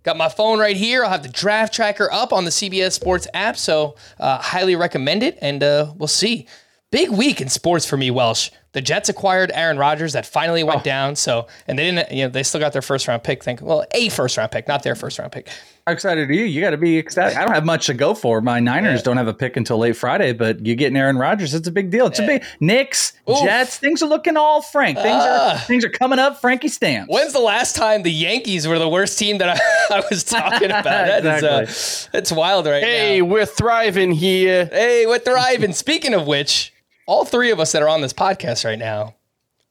[0.03, 1.05] Got my phone right here.
[1.05, 3.59] I'll have the draft tracker up on the CBS Sports app.
[3.59, 5.37] So, uh, highly recommend it.
[5.43, 6.47] And uh, we'll see.
[6.91, 8.51] Big week in sports for me, Welsh.
[8.77, 10.13] The Jets acquired Aaron Rodgers.
[10.13, 10.85] That finally went oh.
[10.85, 11.17] down.
[11.17, 13.43] So, and they didn't, you know, they still got their first round pick.
[13.43, 15.49] Think, well, a first round pick, not their first round pick.
[15.87, 16.45] How excited are you?
[16.45, 17.39] You got to be excited.
[17.39, 18.43] I don't have much to go for.
[18.43, 19.05] My Niners yeah.
[19.05, 21.91] don't have a pick until late Friday, but you getting Aaron Rodgers, it's a big
[21.91, 22.07] deal.
[22.07, 22.25] It's yeah.
[22.27, 23.39] a big Knicks, Oof.
[23.39, 23.79] Jets.
[23.79, 24.99] Things are looking all frank.
[24.99, 26.43] Things uh, are things are coming up.
[26.43, 27.11] Frankie stamps.
[27.11, 29.59] When's the last time the Yankees were the worst team that
[29.91, 30.85] I, I was talking about?
[30.85, 31.63] That exactly.
[31.63, 33.05] is, uh, it's wild right hey, now.
[33.05, 34.67] Hey, we're thriving here.
[34.67, 35.73] Hey, we're thriving.
[35.73, 36.75] Speaking of which,
[37.07, 39.15] all three of us that are on this podcast right now,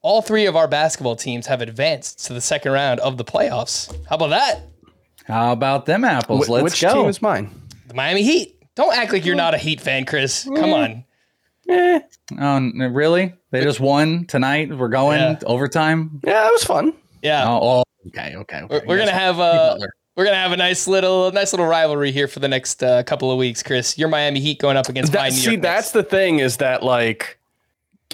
[0.02, 3.94] all three of our basketball teams have advanced to the second round of the playoffs.
[4.08, 4.62] How about that?
[5.26, 6.48] How about them apples?
[6.48, 6.94] Wh- Let's which go.
[6.94, 7.50] team is mine?
[7.88, 8.64] The Miami Heat.
[8.76, 10.44] Don't act like you're not a Heat fan, Chris.
[10.44, 11.04] Come on.
[11.68, 12.00] Eh.
[12.40, 13.34] Oh, really?
[13.52, 14.76] They just won tonight.
[14.76, 15.40] We're going yeah.
[15.46, 16.22] overtime.
[16.24, 16.94] Yeah, that was fun.
[17.24, 17.46] Yeah.
[17.48, 18.62] Oh, oh okay, okay.
[18.62, 18.66] okay.
[18.70, 19.80] We're, we're gonna have a
[20.16, 23.32] we're gonna have a nice little nice little rivalry here for the next uh, couple
[23.32, 23.98] of weeks, Chris.
[23.98, 26.84] Your Miami Heat going up against that, my New See, that's the thing is that
[26.84, 27.38] like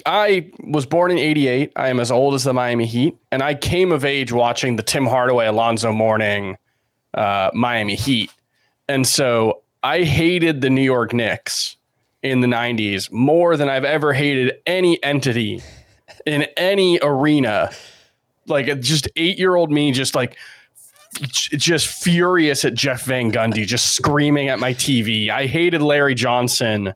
[0.06, 1.72] I was born in 88.
[1.76, 3.16] I am as old as the Miami Heat.
[3.30, 6.56] And I came of age watching the Tim Hardaway, Alonzo Mourning,
[7.14, 8.30] uh, Miami Heat.
[8.88, 11.76] And so I hated the New York Knicks
[12.22, 15.62] in the 90s more than I've ever hated any entity
[16.26, 17.70] in any arena.
[18.46, 20.36] Like just eight year old me, just like,
[21.20, 25.28] just furious at Jeff Van Gundy, just screaming at my TV.
[25.28, 26.94] I hated Larry Johnson.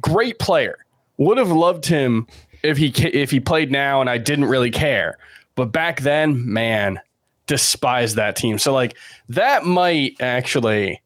[0.00, 0.78] Great player
[1.16, 2.26] would have loved him
[2.62, 5.18] if he if he played now, and I didn't really care.
[5.54, 7.00] But back then, man,
[7.46, 8.58] despised that team.
[8.58, 8.96] So like
[9.28, 11.00] that might actually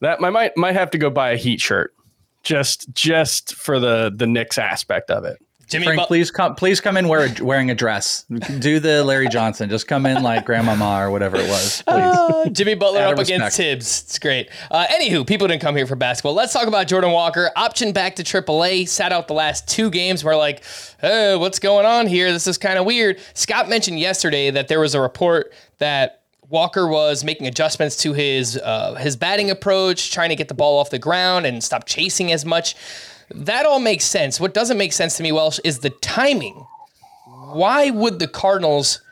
[0.00, 1.94] that I might might have to go buy a Heat shirt
[2.42, 5.38] just just for the the Knicks aspect of it.
[5.70, 8.24] Jimmy Frank, please come please come in wear a, wearing a dress.
[8.58, 9.70] Do the Larry Johnson.
[9.70, 11.82] Just come in like grandmama or whatever it was.
[11.86, 14.02] Uh, Jimmy Butler up against Thibs.
[14.02, 14.50] It's great.
[14.70, 16.34] Uh, anywho, people didn't come here for basketball.
[16.34, 17.50] Let's talk about Jordan Walker.
[17.56, 18.88] Option back to AAA.
[18.88, 20.24] Sat out the last two games.
[20.24, 20.64] We're like,
[21.00, 22.32] hey, what's going on here?
[22.32, 23.20] This is kind of weird.
[23.34, 28.56] Scott mentioned yesterday that there was a report that Walker was making adjustments to his
[28.56, 32.32] uh, his batting approach, trying to get the ball off the ground and stop chasing
[32.32, 32.74] as much.
[33.34, 34.40] That all makes sense.
[34.40, 36.66] What doesn't make sense to me, Welsh, is the timing.
[37.26, 39.02] Why would the Cardinals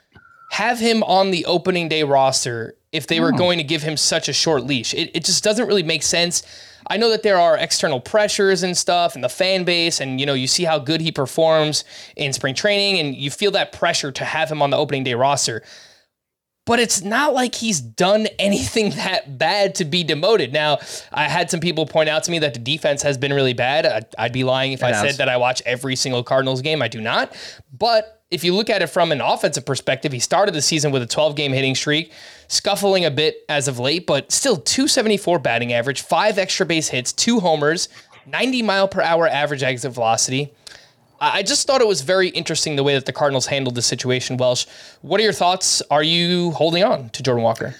[0.50, 3.38] have him on the opening day roster if they were hmm.
[3.38, 4.94] going to give him such a short leash?
[4.94, 6.42] It, it just doesn't really make sense.
[6.90, 10.26] I know that there are external pressures and stuff and the fan base and you
[10.26, 11.84] know you see how good he performs
[12.16, 15.14] in spring training and you feel that pressure to have him on the opening day
[15.14, 15.62] roster
[16.68, 20.52] but it's not like he's done anything that bad to be demoted.
[20.52, 20.78] Now,
[21.10, 23.86] I had some people point out to me that the defense has been really bad.
[23.86, 26.82] I'd, I'd be lying if it I said that I watch every single Cardinals game.
[26.82, 27.34] I do not.
[27.76, 31.00] But if you look at it from an offensive perspective, he started the season with
[31.00, 32.12] a 12 game hitting streak,
[32.48, 37.14] scuffling a bit as of late, but still 274 batting average, five extra base hits,
[37.14, 37.88] two homers,
[38.26, 40.52] 90 mile per hour average exit velocity.
[41.20, 44.36] I just thought it was very interesting the way that the Cardinals handled the situation.
[44.36, 44.66] Welsh,
[45.02, 45.82] what are your thoughts?
[45.90, 47.74] Are you holding on to Jordan Walker?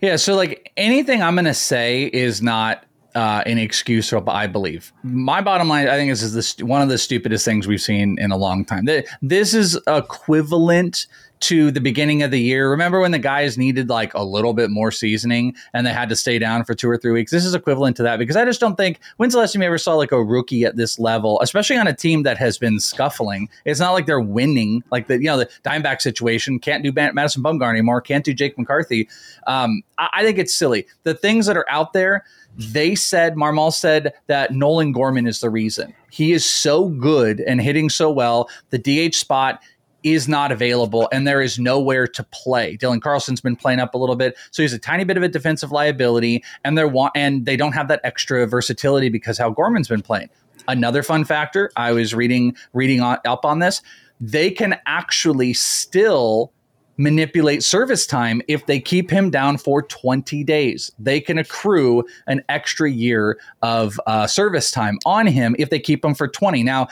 [0.00, 4.92] Yeah, so like anything I'm going to say is not uh, inexcusable, I believe.
[5.02, 8.18] My bottom line, I think this is this one of the stupidest things we've seen
[8.18, 8.88] in a long time.
[9.20, 11.06] This is equivalent
[11.42, 12.70] to the beginning of the year.
[12.70, 16.16] Remember when the guys needed like a little bit more seasoning and they had to
[16.16, 17.30] stay down for two or three weeks?
[17.30, 19.66] This is equivalent to that because I just don't think when's the last time you
[19.66, 22.80] ever saw like a rookie at this level, especially on a team that has been
[22.80, 23.48] scuffling?
[23.64, 26.58] It's not like they're winning, like the you know the Dimeback situation.
[26.58, 28.00] Can't do Madison Bumgarner anymore.
[28.00, 29.08] Can't do Jake McCarthy.
[29.46, 30.86] Um, I, I think it's silly.
[31.02, 32.24] The things that are out there
[32.56, 35.94] they said Marmol said that Nolan Gorman is the reason.
[36.10, 38.48] He is so good and hitting so well.
[38.70, 39.62] The DH spot
[40.02, 42.76] is not available and there is nowhere to play.
[42.76, 45.28] Dylan Carlson's been playing up a little bit, so he's a tiny bit of a
[45.28, 49.88] defensive liability, and they're wa- and they don't have that extra versatility because how Gorman's
[49.88, 50.28] been playing.
[50.68, 53.82] Another fun factor, I was reading reading on, up on this,
[54.20, 56.52] they can actually still
[56.96, 60.92] manipulate service time if they keep him down for 20 days.
[60.98, 66.04] They can accrue an extra year of uh, service time on him if they keep
[66.04, 66.62] him for 20.
[66.62, 66.88] Now,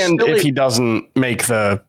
[0.00, 1.82] and if he doesn't make the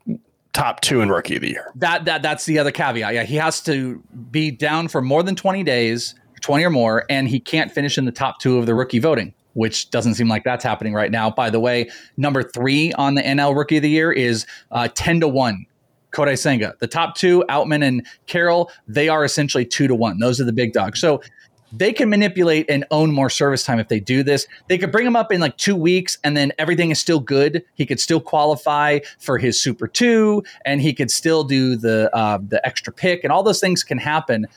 [0.58, 1.72] top two in rookie of the year.
[1.76, 3.14] That that that's the other caveat.
[3.14, 7.28] Yeah, he has to be down for more than 20 days, 20 or more, and
[7.28, 10.44] he can't finish in the top two of the rookie voting, which doesn't seem like
[10.44, 11.30] that's happening right now.
[11.30, 15.22] By the way, number three on the NL rookie of the year is uh, 10
[15.22, 15.66] to 1.
[16.12, 16.74] Kodai Senga.
[16.80, 20.20] The top two, Outman and Carroll, they are essentially two to one.
[20.20, 21.00] Those are the big dogs.
[21.00, 21.22] So
[21.72, 24.48] they can manipulate and own more service time if they do this.
[24.68, 27.64] They could bring him up in like two weeks and then everything is still good.
[27.76, 32.40] He could still qualify for his Super Two and he could still do the uh,
[32.42, 34.48] the extra pick and all those things can happen.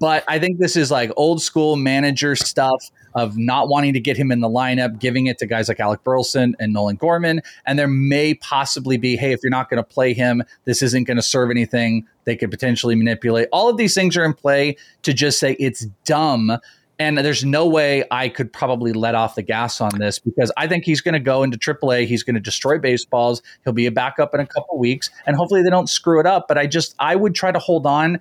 [0.00, 4.16] But I think this is like old school manager stuff of not wanting to get
[4.16, 7.40] him in the lineup, giving it to guys like Alec Burleson and Nolan Gorman.
[7.64, 11.04] And there may possibly be, hey, if you're not going to play him, this isn't
[11.04, 12.06] going to serve anything.
[12.26, 13.48] They could potentially manipulate.
[13.52, 16.58] All of these things are in play to just say it's dumb.
[16.98, 20.66] And there's no way I could probably let off the gas on this because I
[20.66, 22.06] think he's going to go into AAA.
[22.06, 23.42] He's going to destroy baseballs.
[23.64, 26.48] He'll be a backup in a couple weeks, and hopefully they don't screw it up.
[26.48, 28.18] But I just I would try to hold on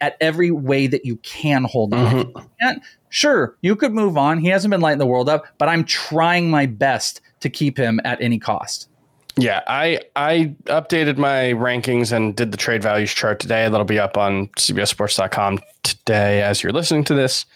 [0.00, 2.24] at every way that you can hold on.
[2.24, 2.78] Mm-hmm.
[3.08, 4.38] Sure, you could move on.
[4.38, 8.00] He hasn't been lighting the world up, but I'm trying my best to keep him
[8.04, 8.88] at any cost.
[9.36, 13.68] Yeah, I I updated my rankings and did the trade values chart today.
[13.68, 17.46] That'll be up on CBSSports.com today as you're listening to this.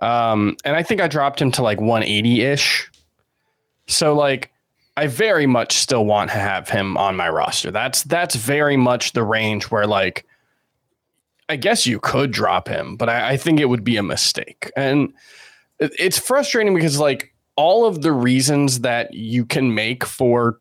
[0.00, 2.90] Um, and I think I dropped him to like 180 ish.
[3.88, 4.52] So like
[4.96, 7.70] I very much still want to have him on my roster.
[7.70, 10.26] That's that's very much the range where like
[11.48, 14.70] I guess you could drop him, but I, I think it would be a mistake.
[14.76, 15.12] And
[15.78, 20.60] it's frustrating because like all of the reasons that you can make for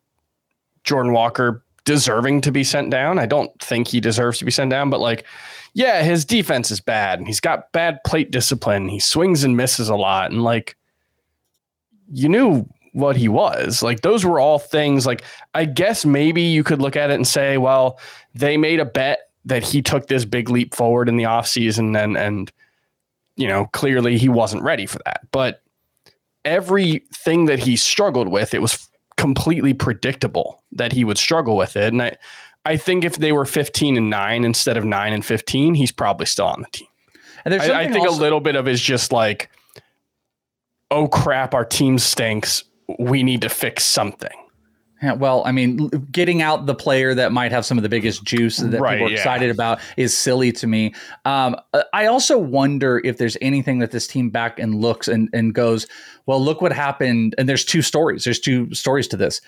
[0.86, 3.20] Jordan Walker deserving to be sent down.
[3.20, 5.26] I don't think he deserves to be sent down, but like,
[5.74, 8.88] yeah, his defense is bad and he's got bad plate discipline.
[8.88, 10.32] He swings and misses a lot.
[10.32, 10.76] And like,
[12.12, 13.84] you knew what he was.
[13.84, 17.28] Like, those were all things like, I guess maybe you could look at it and
[17.28, 18.00] say, well,
[18.34, 22.18] they made a bet that he took this big leap forward in the offseason and
[22.18, 22.52] and
[23.36, 25.62] you know clearly he wasn't ready for that but
[26.44, 31.94] everything that he struggled with it was completely predictable that he would struggle with it.
[31.94, 32.18] And i
[32.66, 36.26] i think if they were 15 and 9 instead of 9 and 15 he's probably
[36.26, 36.88] still on the team.
[37.44, 39.50] And there's I, I think also- a little bit of is just like
[40.92, 42.64] oh crap our team stinks.
[43.00, 44.36] We need to fix something
[45.14, 48.58] well, I mean, getting out the player that might have some of the biggest juice
[48.58, 49.18] that right, people are yeah.
[49.18, 50.94] excited about is silly to me.
[51.26, 51.56] Um,
[51.94, 55.88] I also wonder if there's anything that this team back and looks and, and goes,
[56.26, 57.36] well, look what happened.
[57.38, 58.24] And there's two stories.
[58.24, 59.42] There's two stories to this.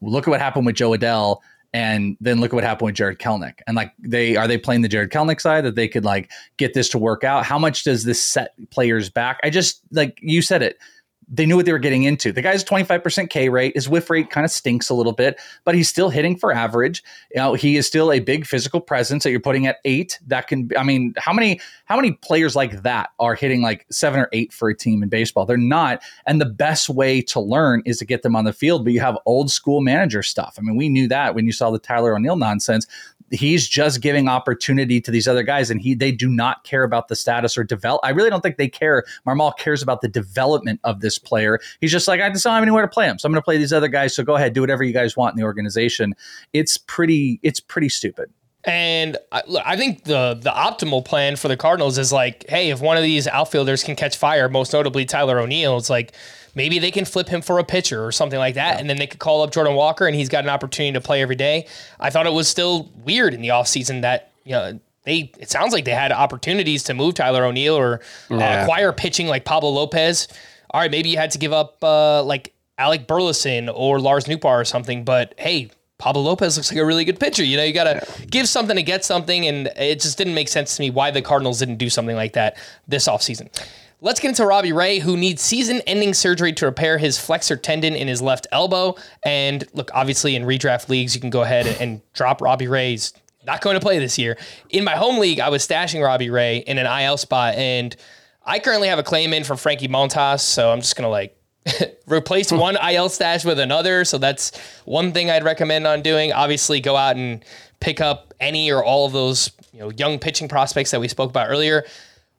[0.00, 1.38] Look at what happened with Jo Adell
[1.72, 3.60] and then look at what happened with Jarred Kelenic.
[3.66, 6.74] And like they are they playing the Jarred Kelenic side that they could like get
[6.74, 7.44] this to work out?
[7.44, 9.38] How much does this set players back?
[9.42, 10.78] I just like you said it
[11.32, 12.30] they knew what they were getting into.
[12.30, 13.74] The guy's 25% K rate.
[13.74, 17.02] His whiff rate kind of stinks a little bit, but he's still hitting for average.
[17.34, 20.20] You know, he is still a big physical presence that you're putting at eight.
[20.26, 24.20] That can, I mean, how many how many players like that are hitting like seven
[24.20, 25.46] or eight for a team in baseball?
[25.46, 26.02] They're not.
[26.26, 28.84] And the best way to learn is to get them on the field.
[28.84, 30.56] But you have old school manager stuff.
[30.58, 32.86] I mean, we knew that when you saw the Tyler O'Neill nonsense
[33.32, 37.08] he's just giving opportunity to these other guys and he they do not care about
[37.08, 39.04] the status or develop I really don't think they care.
[39.26, 41.58] Marmol cares about the development of this player.
[41.80, 43.18] He's just like I just don't have anywhere to play him.
[43.18, 44.14] So I'm going to play these other guys.
[44.14, 46.14] So go ahead do whatever you guys want in the organization.
[46.52, 48.30] It's pretty it's pretty stupid.
[48.64, 52.70] And I, look, I think the the optimal plan for the Cardinals is like, hey,
[52.70, 56.12] if one of these outfielders can catch fire, most notably Tyler O'Neill, it's like
[56.54, 58.74] maybe they can flip him for a pitcher or something like that.
[58.74, 58.80] Yeah.
[58.80, 61.22] And then they could call up Jordan Walker and he's got an opportunity to play
[61.22, 61.66] every day.
[62.00, 65.72] I thought it was still weird in the offseason that, you know, they it sounds
[65.72, 68.00] like they had opportunities to move Tyler O'Neill or
[68.30, 68.62] uh, yeah.
[68.62, 70.28] acquire pitching like Pablo Lopez.
[70.70, 74.60] all right, maybe you had to give up uh, like Alec Burleson or Lars Nootbaar
[74.60, 77.44] or something, but hey, Pablo Lopez looks like a really good pitcher.
[77.44, 78.24] You know, you got to yeah.
[78.26, 81.22] give something to get something, and it just didn't make sense to me why the
[81.22, 82.56] Cardinals didn't do something like that
[82.88, 83.50] this offseason.
[84.04, 87.94] Let's get into Robbie Ray, who needs season ending surgery to repair his flexor tendon
[87.94, 88.96] in his left elbow.
[89.24, 93.12] And look, obviously, in redraft leagues, you can go ahead and drop Robbie Ray's
[93.46, 94.36] not going to play this year.
[94.70, 97.94] In my home league, I was stashing Robbie Ray in an IL spot, and
[98.44, 101.40] I currently have a claim in for Frankie Montas, so I'm just gonna like
[102.08, 102.58] replace hmm.
[102.58, 104.04] one IL stash with another.
[104.04, 104.50] So that's
[104.84, 106.32] one thing I'd recommend on doing.
[106.32, 107.44] Obviously, go out and
[107.78, 111.30] pick up any or all of those you know young pitching prospects that we spoke
[111.30, 111.84] about earlier.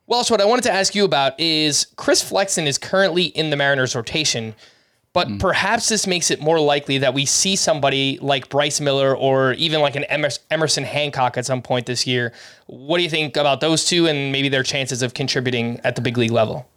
[0.05, 3.55] Welsh, what I wanted to ask you about is Chris Flexen is currently in the
[3.55, 4.53] Mariners rotation.
[5.13, 5.39] But mm.
[5.39, 9.79] perhaps this makes it more likely that we see somebody like Bryce Miller or even
[9.79, 10.05] like an
[10.49, 12.33] Emerson Hancock at some point this year.
[12.65, 16.01] What do you think about those two and maybe their chances of contributing at the
[16.01, 16.67] big league level?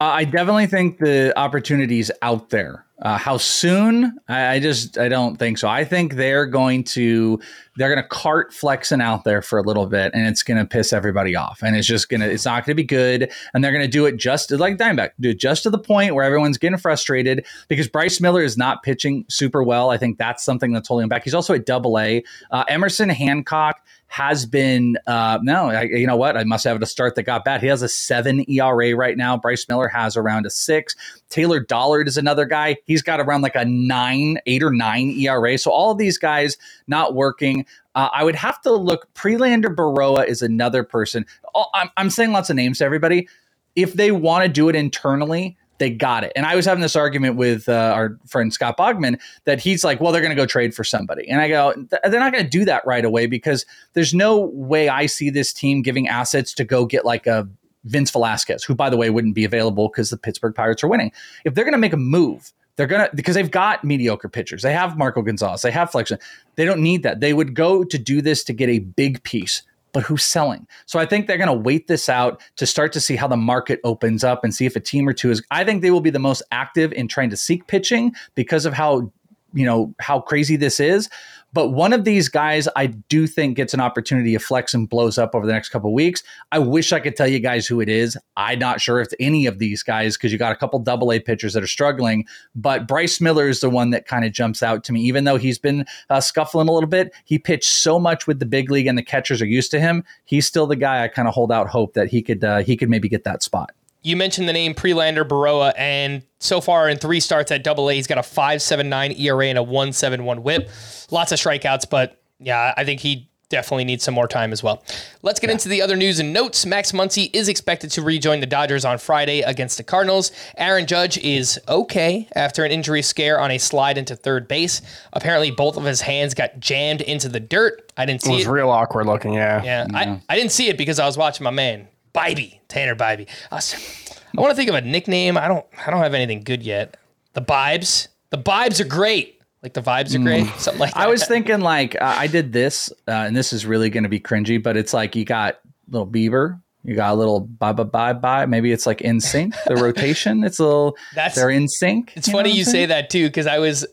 [0.00, 2.84] Uh, I definitely think the opportunity's out there.
[3.02, 4.18] Uh, how soon?
[4.26, 5.68] I, I, just I don't think so.
[5.68, 7.40] I think they're going to
[7.76, 10.64] they're going to cart Flexen out there for a little bit, and it's going to
[10.64, 13.72] piss everybody off, and it's just gonna it's not going to be good, and they're
[13.72, 16.58] going to do it just like Diamondback, do it just to the point where everyone's
[16.58, 19.90] getting frustrated because Bryce Miller is not pitching super well.
[19.90, 21.24] I think that's something that's holding him back.
[21.24, 22.22] He's also at Double A.
[22.50, 23.80] Uh, Emerson Hancock
[24.12, 26.36] has been uh, no, I, you know what?
[26.36, 27.62] I must have a start that got bad.
[27.62, 29.38] He has a seven ERA right now.
[29.38, 30.94] Bryce Miller has around a six.
[31.30, 32.76] Taylor Dollard is another guy.
[32.84, 35.56] He's got around like a nine, eight or nine ERA.
[35.56, 37.64] So all of these guys not working.
[37.94, 39.12] Uh, I would have to look.
[39.14, 41.26] Prelander Berroa is another person.
[41.74, 43.28] I'm, I'm saying lots of names to everybody.
[43.76, 46.32] If they want to do it internally, they got it.
[46.36, 50.00] And I was having this argument with uh, our friend Scott Bogman that he's like,
[50.00, 51.28] well, they're going to go trade for somebody.
[51.28, 51.74] And I go,
[52.04, 55.52] they're not going to do that right away because there's no way I see this
[55.52, 57.48] team giving assets to go get like a
[57.84, 61.10] Vince Velasquez, who, by the way, wouldn't be available because the Pittsburgh Pirates are winning.
[61.44, 64.62] If they're going to make a move, they're gonna because they've got mediocre pitchers.
[64.62, 65.62] They have Marco Gonzalez.
[65.62, 66.18] They have Flexen.
[66.56, 67.20] They don't need that.
[67.20, 69.62] They would go to do this to get a big piece
[69.92, 70.66] but who's selling?
[70.86, 73.80] So I think they're to wait this out to start to see how the market
[73.84, 75.42] opens up and see if a team or two is.
[75.50, 78.72] I think they will be the most active in trying to seek pitching because of
[78.72, 79.12] how
[79.54, 81.10] you know how crazy this is
[81.52, 85.18] but one of these guys I do think gets an opportunity to flex and blows
[85.18, 86.22] up over the next couple weeks.
[86.50, 88.16] I wish I could tell you guys who it is.
[88.36, 91.20] I'm not sure if any of these guys because you got a couple double A
[91.20, 92.26] pitchers that are struggling.
[92.54, 95.02] But Bryce Miller is the one that kind of jumps out to me.
[95.02, 98.46] Even though he's been uh, scuffling a little bit, he pitched so much with the
[98.46, 100.04] big league and the catchers are used to him.
[100.24, 102.76] He's still the guy I kind of hold out hope that he could uh, he
[102.76, 103.72] could maybe get that spot
[104.02, 107.94] you mentioned the name Prelander Berroa, and so far in three starts at Double A,
[107.94, 110.68] he's got a five seven nine ERA and a one seven one WHIP.
[111.10, 114.82] Lots of strikeouts, but yeah, I think he definitely needs some more time as well.
[115.20, 115.52] Let's get yeah.
[115.52, 116.64] into the other news and notes.
[116.64, 120.32] Max Muncy is expected to rejoin the Dodgers on Friday against the Cardinals.
[120.56, 124.80] Aaron Judge is okay after an injury scare on a slide into third base.
[125.12, 127.92] Apparently, both of his hands got jammed into the dirt.
[127.96, 128.36] I didn't see it.
[128.36, 128.50] Was it.
[128.50, 129.34] real awkward looking.
[129.34, 129.62] Yeah.
[129.62, 129.86] Yeah.
[129.90, 129.98] yeah.
[129.98, 133.28] I, I didn't see it because I was watching my man Bibee, Tanner Bibee.
[133.50, 135.36] I, I want to think of a nickname.
[135.36, 135.66] I don't.
[135.86, 136.96] I don't have anything good yet.
[137.34, 138.08] The Bibes.
[138.30, 139.42] The Bibes are great.
[139.62, 140.44] Like the vibes are great.
[140.44, 140.58] Mm.
[140.58, 141.00] Something like that.
[141.00, 144.08] I was thinking like uh, I did this, uh, and this is really going to
[144.08, 147.84] be cringy, but it's like you got little Bieber, you got a little bye bye
[147.84, 148.46] bye bye.
[148.46, 149.54] Maybe it's like in sync.
[149.66, 150.42] The rotation.
[150.42, 150.96] It's a little.
[151.14, 152.12] That's they're in sync.
[152.16, 153.86] It's you funny you say that too because I was,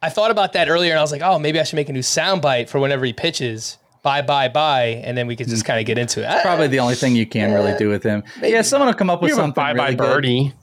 [0.00, 1.92] I thought about that earlier and I was like, oh, maybe I should make a
[1.92, 5.78] new soundbite for whenever he pitches bye bye bye and then we could just kind
[5.78, 8.52] of get into it probably the only thing you can really do with him maybe.
[8.52, 10.54] yeah someone will come up with something bye really bye birdie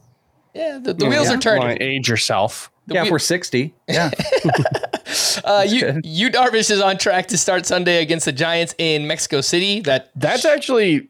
[0.54, 1.36] yeah the, the yeah, wheels yeah.
[1.36, 4.10] are turning age yourself the yeah we're 60 yeah
[5.44, 9.42] uh, you Yu Darvish is on track to start Sunday against the Giants in Mexico
[9.42, 9.82] City.
[9.82, 11.10] That that's actually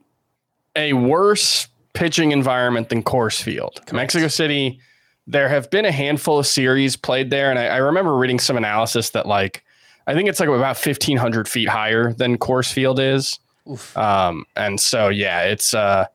[0.76, 3.76] a worse pitching environment than Coors Field.
[3.76, 3.94] Correct.
[3.94, 4.80] Mexico City,
[5.26, 8.58] there have been a handful of series played there, and I, I remember reading some
[8.58, 9.64] analysis that like
[10.08, 13.40] I think it's like about 1,500 feet higher than Coors Field is.
[13.96, 16.06] Um, and so, yeah, it's, uh,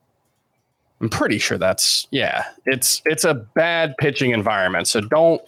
[1.01, 4.89] I'm pretty sure that's, yeah, it's, it's a bad pitching environment.
[4.89, 5.43] So don't,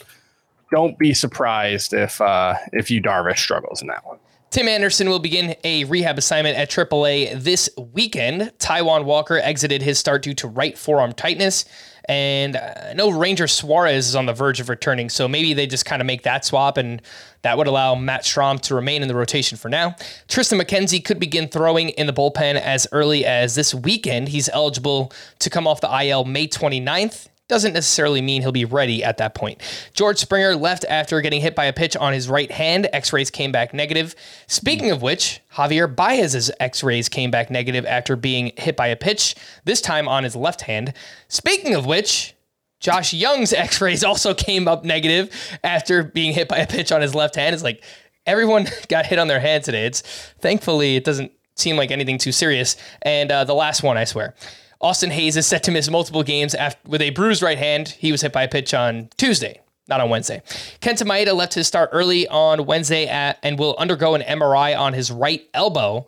[0.71, 4.19] don't be surprised if, uh, if Yu Darvish struggles in that one.
[4.51, 8.53] Tim Anderson will begin a rehab assignment at AAA this weekend.
[8.59, 11.65] Taijuan Walker exited his start due to right forearm tightness.
[12.07, 15.67] And uh, I know Ranger Suarez is on the verge of returning, so maybe they
[15.67, 17.01] just kind of make that swap, and
[17.43, 19.91] that would allow Matt Strahm to remain in the rotation for now.
[20.29, 24.29] Triston McKenzie could begin throwing in the bullpen as early as this weekend.
[24.29, 29.05] He's eligible to come off the IL May 29th doesn't necessarily mean he'll be ready
[29.05, 29.61] at that point.
[29.93, 32.89] George Springer left after getting hit by a pitch on his right hand.
[32.93, 34.15] X rays came back negative.
[34.47, 38.97] Speaking of which, Javier Baez's X rays came back negative after being hit by a
[38.97, 39.35] pitch,
[39.65, 40.95] this time on his left hand.
[41.29, 42.35] Speaking of which,
[42.81, 45.31] Josh Jung's x rays also came up negative
[45.63, 47.55] after being hit by a pitch on his left hand.
[47.55, 47.83] It's like
[48.27, 49.87] everyone got hit on their hand today.
[49.87, 50.03] It's
[50.41, 52.77] thankfully it doesn't seem like anything too serious.
[53.03, 54.35] And uh, the last one, I swear.
[54.81, 57.89] Austin Hays is set to miss multiple games after, with a bruised right hand.
[57.89, 60.43] He was hit by a pitch on Tuesday, not on Wednesday.
[60.81, 64.93] Kenta Maeda left his start early on Wednesday at, and will undergo an MRI on
[64.93, 66.07] his right elbow.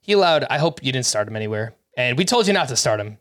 [0.00, 1.74] He allowed, I hope you didn't start him anywhere.
[1.96, 3.18] And we told you not to start him.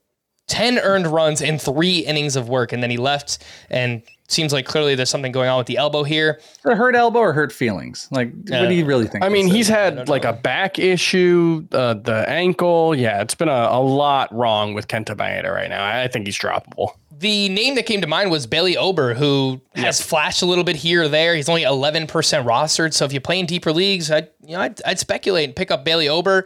[0.47, 3.43] 10 earned runs in three innings of work, and then he left.
[3.69, 6.39] And seems like clearly there's something going on with the elbow here.
[6.65, 8.07] A hurt elbow or hurt feelings?
[8.11, 9.23] Like, uh, what do you really think?
[9.23, 9.75] I mean, he's is?
[9.75, 10.31] had like know.
[10.31, 12.95] a back issue, uh, the ankle.
[12.95, 15.85] Yeah, it's been a, a lot wrong with Kenta Maeda right now.
[15.85, 16.91] I think he's droppable.
[17.19, 20.75] The name that came to mind was Bailey Ober, who has flashed a little bit
[20.75, 21.35] here or there.
[21.35, 22.93] He's only 11% rostered.
[22.93, 25.71] So if you play in deeper leagues, I'd, you know, I'd, I'd speculate and pick
[25.71, 26.45] up Bailey Ober.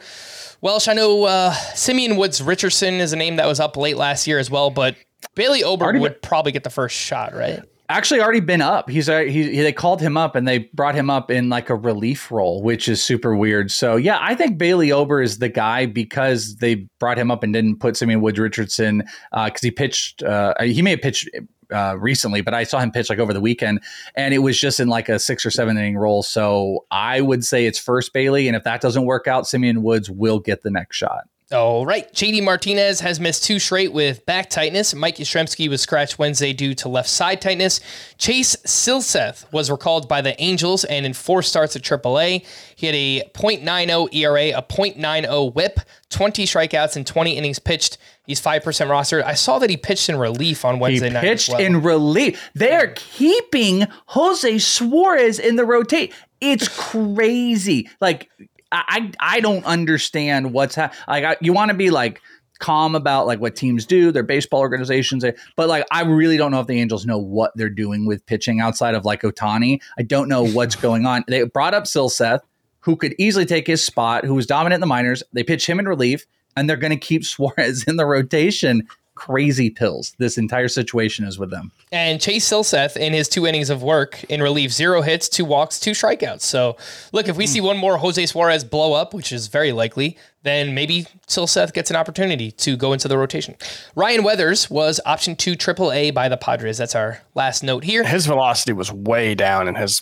[0.61, 4.27] Welsh, I know uh, Simeon Woods Richardson is a name that was up late last
[4.27, 4.95] year as well, but
[5.35, 7.61] Bailey Ober would been, probably get the first shot, right?
[7.89, 8.89] Actually, already been up.
[8.89, 11.69] He's uh, he, he, they called him up and they brought him up in like
[11.69, 13.71] a relief role, which is super weird.
[13.71, 17.51] So yeah, I think Bailey Ober is the guy because they brought him up and
[17.51, 18.99] didn't put Simeon Woods Richardson
[19.31, 20.23] because uh, he pitched.
[20.23, 21.27] Uh, he may have pitched
[21.71, 23.81] uh, recently, but I saw him pitch like over the weekend,
[24.15, 26.23] and it was just in like a six or seven inning role.
[26.23, 30.09] So I would say it's first Bailey, and if that doesn't work out, Simeon Woods
[30.09, 31.23] will get the next shot.
[31.51, 32.11] All right.
[32.13, 34.95] JD Martinez has missed two straight with back tightness.
[34.95, 37.81] Mike Yastrzemski was scratched Wednesday due to left side tightness.
[38.17, 42.45] Chase Silseth was recalled by the Angels and in four starts at AAA.
[42.75, 45.79] He had a .90 ERA, a .90 WHIP,
[46.09, 47.97] 20 strikeouts, and 20 innings pitched.
[48.25, 49.23] He's 5% rostered.
[49.23, 51.21] I saw that he pitched in relief on Wednesday he night.
[51.21, 51.59] Pitched well.
[51.59, 52.49] in relief.
[52.55, 56.13] They are keeping Jose Suarez in the rotate.
[56.39, 57.89] It's crazy.
[57.99, 58.29] Like
[58.71, 61.23] I I don't understand what's ha- like.
[61.23, 62.21] I, you want to be like
[62.59, 66.51] calm about like what teams do, their baseball organizations, eh, but like I really don't
[66.51, 69.81] know if the Angels know what they're doing with pitching outside of like Ohtani.
[69.97, 71.23] I don't know what's going on.
[71.27, 72.41] They brought up Silseth,
[72.81, 75.23] who could easily take his spot, who was dominant in the minors.
[75.33, 78.87] They pitch him in relief, and they're going to keep Suarez in the rotation
[79.21, 80.15] crazy pills.
[80.17, 81.71] This entire situation is with them.
[81.91, 85.79] And Chase Silseth in his two innings of work in relief, zero hits, two walks,
[85.79, 86.41] two strikeouts.
[86.41, 86.75] So
[87.11, 87.49] look, if we mm.
[87.49, 91.89] see one more Jose Suarez blow up, which is very likely, then maybe Silseth gets
[91.89, 93.55] an opportunity to go into the rotation.
[93.95, 96.77] Ryan Weathers was option two AAA by the Padres.
[96.77, 98.03] That's our last note here.
[98.03, 100.01] His velocity was way down in his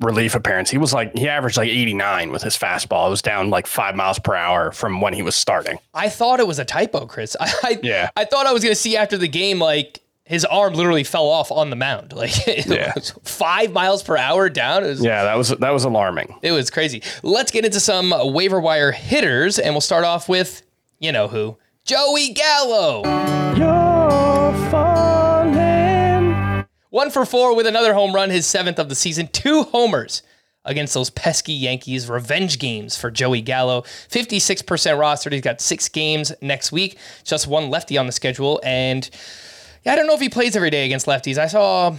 [0.00, 0.70] relief appearance.
[0.70, 3.06] He was like he averaged like 89 with his fastball.
[3.06, 5.78] It was down like five miles per hour from when he was starting.
[5.94, 7.36] I thought it was a typo, Chris.
[7.40, 8.10] I, I yeah.
[8.16, 11.50] I thought I was gonna see after the game like his arm literally fell off
[11.50, 12.92] on the mound, like yeah.
[13.24, 14.82] five miles per hour down.
[14.82, 16.34] Was, yeah, that was that was alarming.
[16.42, 17.02] It was crazy.
[17.22, 20.62] Let's get into some waiver wire hitters, and we'll start off with
[20.98, 23.02] you know who, Joey Gallo.
[23.56, 25.58] You're falling.
[26.90, 29.28] One for four with another home run, his seventh of the season.
[29.28, 30.22] Two homers
[30.64, 32.08] against those pesky Yankees.
[32.08, 33.82] Revenge games for Joey Gallo.
[33.82, 35.32] 56% rostered.
[35.32, 36.98] He's got six games next week.
[37.24, 39.16] Just one lefty on the schedule, and yeah,
[39.88, 41.38] I don't know if he plays every day against lefties.
[41.38, 41.96] I saw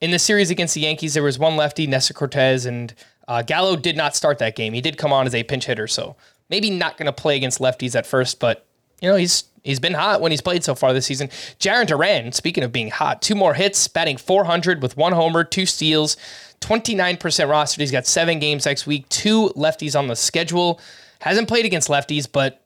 [0.00, 2.92] in the series against the Yankees, there was one lefty, Nestor Cortes, and
[3.28, 4.72] uh, Gallo did not start that game.
[4.72, 6.16] He did come on as a pinch hitter, so
[6.50, 8.66] maybe not going to play against lefties at first, but
[9.00, 11.28] you know he's he's been hot when he's played so far this season.
[11.58, 15.66] Jarren Duran, speaking of being hot, two more hits, batting 400 with one homer, two
[15.66, 16.16] steals,
[16.60, 17.78] 29% rostered.
[17.78, 20.80] He's got seven games next week, two lefties on the schedule.
[21.20, 22.64] Hasn't played against lefties, but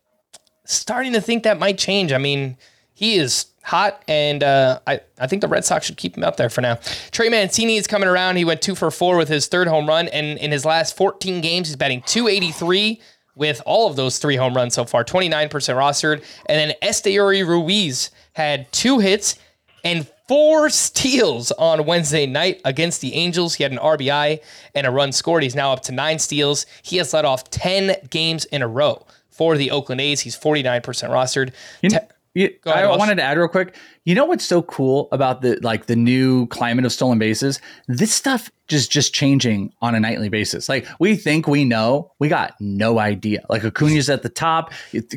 [0.65, 2.13] starting to think that might change.
[2.13, 2.57] I mean,
[2.95, 6.37] he is hot, and uh, I, I think the Red Sox should keep him out
[6.37, 6.79] there for now.
[7.11, 8.37] Trey Mancini is coming around.
[8.37, 11.41] He went two for four with his third home run, and in his last 14
[11.41, 13.01] games, he's batting 283
[13.35, 16.25] with all of those three home runs so far, 29% rostered.
[16.47, 19.37] And then Esteury Ruiz had two hits
[19.85, 23.57] and four steals on Wednesday night against the Angels.
[23.57, 24.41] He had an RBI
[24.75, 25.43] and a run scored.
[25.43, 26.67] He's now up to nine steals.
[26.83, 30.21] He has led off 10 games in a row for the Oakland A's.
[30.21, 31.53] He's 49% rostered.
[31.83, 31.99] You know,
[32.37, 33.74] you, I wanted to add real quick.
[34.07, 37.61] You know what's so cool about the like the new climate of stolen bases?
[37.89, 40.69] This stuff just just changing on a nightly basis.
[40.69, 43.45] Like we think we know, we got no idea.
[43.49, 44.73] Like Acuna's at the top,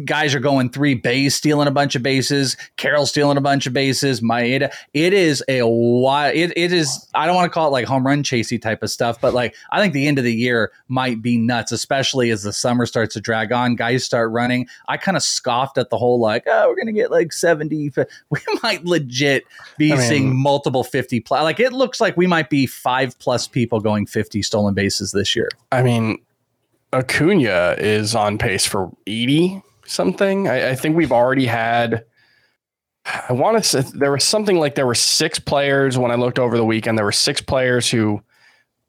[0.05, 2.57] guys are going three base, stealing a bunch of bases.
[2.77, 4.21] Carroll stealing a bunch of bases.
[4.21, 6.35] Maeda, it is a wild.
[6.35, 7.07] It, it is.
[7.15, 9.55] I don't want to call it like home run chasey type of stuff, but like
[9.71, 13.15] I think the end of the year might be nuts, especially as the summer starts
[13.15, 13.75] to drag on.
[13.75, 14.67] Guys start running.
[14.87, 17.91] I kind of scoffed at the whole like, oh, we're gonna get like seventy.
[18.29, 19.45] We might legit
[19.77, 21.43] be I mean, seeing multiple fifty plus.
[21.43, 25.11] Like it looks like we might be five plus plus people going 50 stolen bases
[25.11, 25.49] this year.
[25.71, 26.17] I mean,
[26.91, 30.47] Acuna is on pace for 80 something.
[30.47, 32.05] I, I think we've already had
[33.05, 36.39] I want to say there was something like there were six players when I looked
[36.39, 36.97] over the weekend.
[36.97, 38.19] There were six players who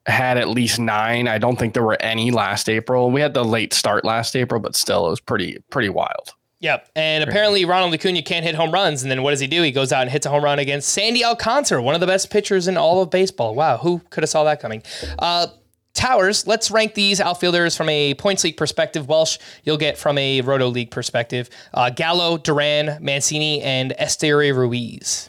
[0.07, 1.27] had at least nine.
[1.27, 3.11] I don't think there were any last April.
[3.11, 6.33] We had the late start last April, but still, it was pretty pretty wild.
[6.61, 6.89] Yep.
[6.95, 9.01] And apparently Ronald Acuna can't hit home runs.
[9.01, 9.63] And then what does he do?
[9.63, 12.29] He goes out and hits a home run against Sandy Alcantara, one of the best
[12.29, 13.55] pitchers in all of baseball.
[13.55, 14.83] Wow, who could have saw that coming?
[15.17, 15.47] Uh,
[15.93, 19.09] Towers, let's rank these outfielders from a points league perspective.
[19.09, 21.49] Welsh, you'll get from a Roto League perspective.
[21.73, 25.27] Uh, Gallo, Duran, Mancini, and Esteury Ruiz.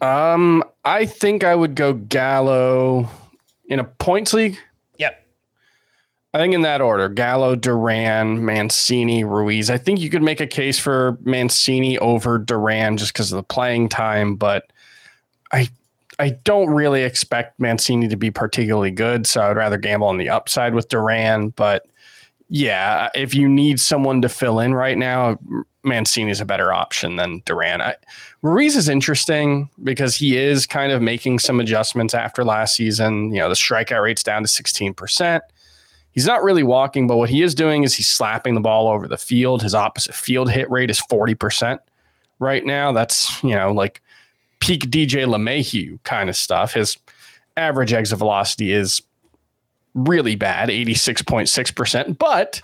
[0.00, 3.08] Um, I think I would go Gallo
[3.66, 4.58] in a points league.
[6.38, 9.70] I think in that order: Gallo, Duran, Mancini, Ruiz.
[9.70, 13.42] I think you could make a case for Mancini over Duran just because of the
[13.42, 14.72] playing time, but
[15.50, 15.68] I
[16.20, 20.28] I don't really expect Mancini to be particularly good, so I'd rather gamble on the
[20.28, 21.48] upside with Duran.
[21.48, 21.86] But
[22.48, 25.40] yeah, if you need someone to fill in right now,
[25.82, 27.82] Mancini is a better option than Duran.
[27.82, 27.96] I,
[28.42, 33.32] Ruiz is interesting because he is kind of making some adjustments after last season.
[33.32, 35.40] You know, the strikeout rate's down to 16%.
[36.12, 39.06] He's not really walking, but what he is doing is he's slapping the ball over
[39.06, 39.62] the field.
[39.62, 41.78] His opposite field hit rate is 40%
[42.38, 42.92] right now.
[42.92, 44.02] That's, you know, like
[44.60, 46.74] peak DJ LeMahieu kind of stuff.
[46.74, 46.96] His
[47.56, 49.02] average exit velocity is
[49.94, 52.62] really bad, 86.6%, but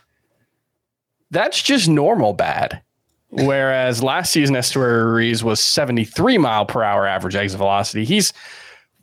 [1.30, 2.80] that's just normal bad.
[3.30, 8.04] Whereas last season, Esteury Ruiz was 73 mile per hour average exit velocity.
[8.04, 8.32] He's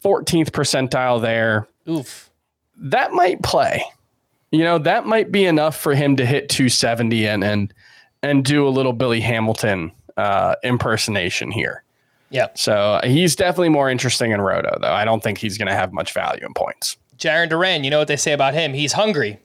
[0.04, 1.68] 14th percentile there.
[1.89, 2.30] Oof.
[2.78, 3.84] That might play.
[4.52, 7.74] You know, that might be enough for him to hit 270 and and
[8.24, 11.84] and do a little Billy Hamilton uh, impersonation here.
[12.30, 12.47] Yeah.
[12.56, 14.91] So he's definitely more interesting in Roto, though.
[14.91, 16.97] I don't think he's going to have much value in points.
[17.18, 18.74] Jarren Duran, you know what they say about him?
[18.74, 19.38] He's hungry,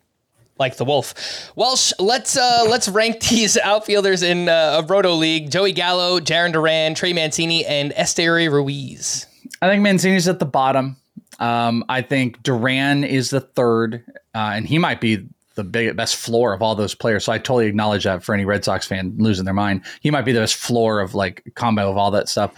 [0.59, 1.52] like the wolf.
[1.57, 6.52] Welsh, let's uh, let's rank these outfielders in uh, a Roto League: Joey Gallo, Jarren
[6.52, 9.26] Duran, Trey Mancini, and Esteury Ruiz.
[9.61, 10.96] I think Mancini's at the bottom.
[11.39, 15.26] Um, I think Duran is the third, uh, and he might be
[15.57, 17.24] the big, best floor of all those players.
[17.24, 19.82] So I totally acknowledge that for any Red Sox fan losing their mind.
[20.01, 22.53] He might be the best floor of like combo of all that stuff.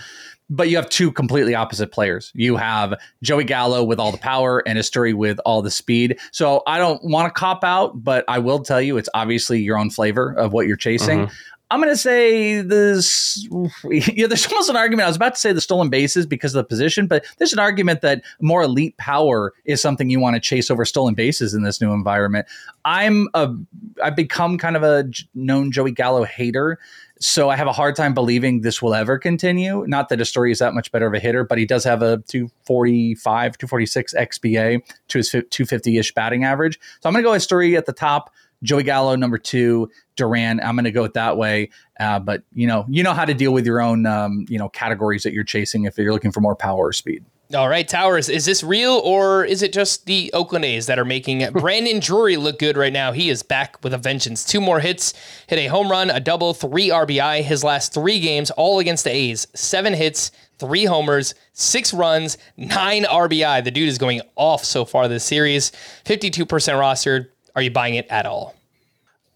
[0.50, 2.32] But you have two completely opposite players.
[2.34, 6.18] You have Joey Gallo with all the power and Esteury with all the speed.
[6.32, 9.78] So I don't want to cop out, but I will tell you it's obviously your
[9.78, 11.26] own flavor of what you're chasing.
[11.26, 11.34] Mm-hmm.
[11.70, 13.46] I'm going to say this.
[13.84, 15.04] Yeah, there's almost an argument.
[15.04, 17.58] I was about to say the stolen bases because of the position, but there's an
[17.58, 21.62] argument that more elite power is something you want to chase over stolen bases in
[21.62, 22.46] this new environment.
[22.84, 23.54] I'm a,
[24.02, 26.78] I've become kind of a known Joey Gallo hater.
[27.20, 29.84] So I have a hard time believing this will ever continue.
[29.86, 32.18] Not that Esteury is that much better of a hitter, but he does have a
[32.28, 36.78] 245, 246 XBA to his 250 ish batting average.
[37.00, 38.32] So I'm going to go Esteury at the top.
[38.62, 39.88] Joey Gallo number two,
[40.18, 40.60] Duran.
[40.60, 41.70] I'm going to go it that way.
[41.98, 44.68] Uh, but you know, you know how to deal with your own um, you know
[44.68, 47.24] categories that you're chasing if you're looking for more power or speed.
[47.54, 51.04] All right, Towers, is this real or is it just the Oakland A's that are
[51.06, 53.12] making Brandon Drury look good right now?
[53.12, 54.44] He is back with a vengeance.
[54.44, 55.14] Two more hits,
[55.46, 57.42] hit a home run, a double, three RBI.
[57.42, 59.46] His last three games, all against the A's.
[59.54, 63.64] Seven hits, three homers, six runs, nine RBI.
[63.64, 65.72] The dude is going off so far this series.
[66.04, 67.28] 52% rostered.
[67.56, 68.57] Are you buying it at all?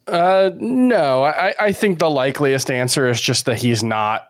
[0.06, 1.24] Uh, no.
[1.24, 4.28] I, I think the likeliest answer is just that he's not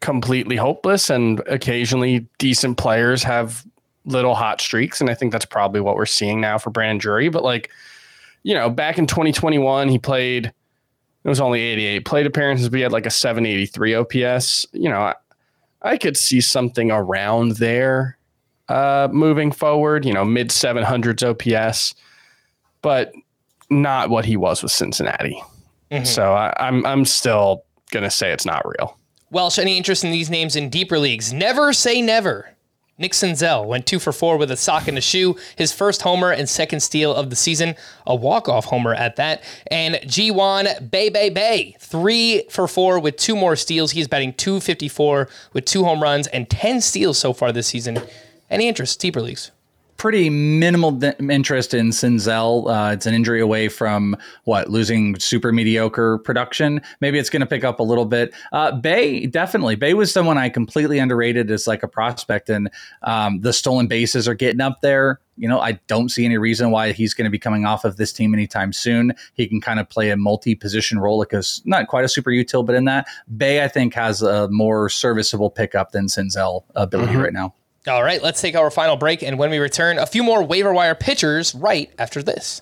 [0.00, 3.64] completely hopeless, and occasionally decent players have
[4.04, 7.28] little hot streaks, and I think that's probably what we're seeing now for Brandon Drury.
[7.28, 7.70] But like,
[8.42, 10.52] you know, back in 2021, he played.
[11.24, 14.66] It was only 88 plate appearances, he had like a 783 OPS.
[14.72, 15.14] You know, I,
[15.82, 18.16] I could see something around there
[18.68, 20.06] uh, moving forward.
[20.06, 21.94] You know, mid 700s OPS
[22.82, 23.12] but
[23.70, 25.42] not what he was with Cincinnati.
[25.90, 26.04] Mm-hmm.
[26.04, 28.98] So I, I'm I'm still gonna say it's not real.
[29.30, 31.32] Welsh, any interest in these names in deeper leagues?
[31.32, 32.50] Never say never.
[33.00, 36.32] Nick Senzel went two for four with a sock and a shoe, his first homer
[36.32, 39.44] and second steal of the season, a walk-off homer at that.
[39.68, 43.92] And Ji-hwan Bae Bae Bae, three for four with two more steals.
[43.92, 48.00] He's batting 254 with two home runs and 10 steals so far this season.
[48.50, 49.52] Any interest, deeper leagues?
[49.98, 52.70] Pretty minimal interest in Senzel.
[52.70, 56.80] Uh, it's an injury away from what losing super mediocre production.
[57.00, 58.32] Maybe it's going to pick up a little bit.
[58.52, 59.74] Uh, Bae definitely.
[59.74, 62.70] Bae was someone I completely underrated as like a prospect, and
[63.02, 65.20] um, the stolen bases are getting up there.
[65.36, 67.96] You know, I don't see any reason why he's going to be coming off of
[67.96, 69.14] this team anytime soon.
[69.34, 72.64] He can kind of play a multi-position role, like a, not quite a super util,
[72.64, 77.22] but in that Bae, I think has a more serviceable pickup than Senzel ability mm-hmm.
[77.22, 77.54] right now.
[77.86, 79.22] All right, let's take our final break.
[79.22, 82.60] And when we return, a few more waiver wire pitchers right after this.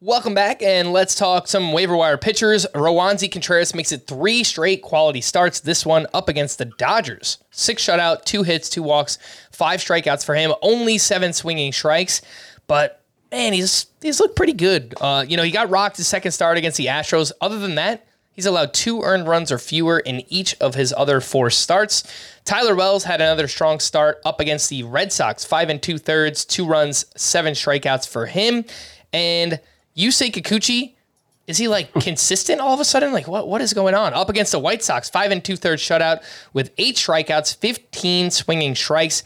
[0.00, 2.66] Welcome back, and let's talk some waiver wire pitchers.
[2.74, 5.60] Roansy Contreras makes it three straight quality starts.
[5.60, 7.38] This one up against the Dodgers.
[7.50, 9.16] Six shutout, two hits, two walks,
[9.50, 12.20] five strikeouts for him, only seven swinging strikes.
[12.66, 14.94] But man, he's he's looked pretty good.
[15.00, 17.32] Uh, you know, he got rocked his second start against the Astros.
[17.40, 21.20] Other than that, he's allowed two earned runs or fewer in each of his other
[21.20, 22.04] four starts.
[22.44, 26.44] Tyler Wells had another strong start up against the Red Sox, five and two thirds,
[26.44, 28.64] two runs, seven strikeouts for him,
[29.12, 29.60] and
[29.96, 30.94] Yusei Kikuchi,
[31.46, 33.12] is he like consistent all of a sudden?
[33.12, 34.14] Like what what is going on?
[34.14, 36.22] Up against the White Sox, five and two thirds shutout
[36.52, 39.24] with eight strikeouts, 15 swinging strikes,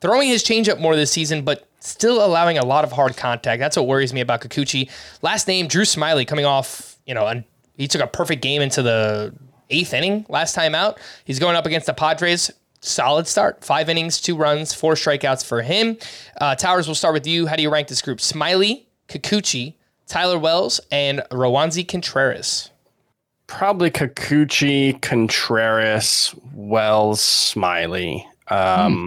[0.00, 3.60] throwing his changeup more this season, but still allowing a lot of hard contact.
[3.60, 4.90] That's what worries me about Kikuchi.
[5.22, 7.44] Last name, Drew Smyly, coming off, you know, and
[7.80, 9.34] he took a perfect game into the
[9.70, 11.00] eighth inning last time out.
[11.24, 12.50] He's going up against the Padres.
[12.82, 13.64] Solid start.
[13.64, 15.96] Five innings, two runs, four strikeouts for him.
[16.38, 17.46] Uh, Towers, we'll start with you.
[17.46, 18.18] How do you rank this group?
[18.18, 19.76] Smyly, Kikuchi,
[20.06, 22.70] Tyler Wells, and Roansy Contreras.
[23.46, 28.26] Probably Kikuchi, Contreras, Wells, Smyly.
[28.48, 29.06] Um, hmm.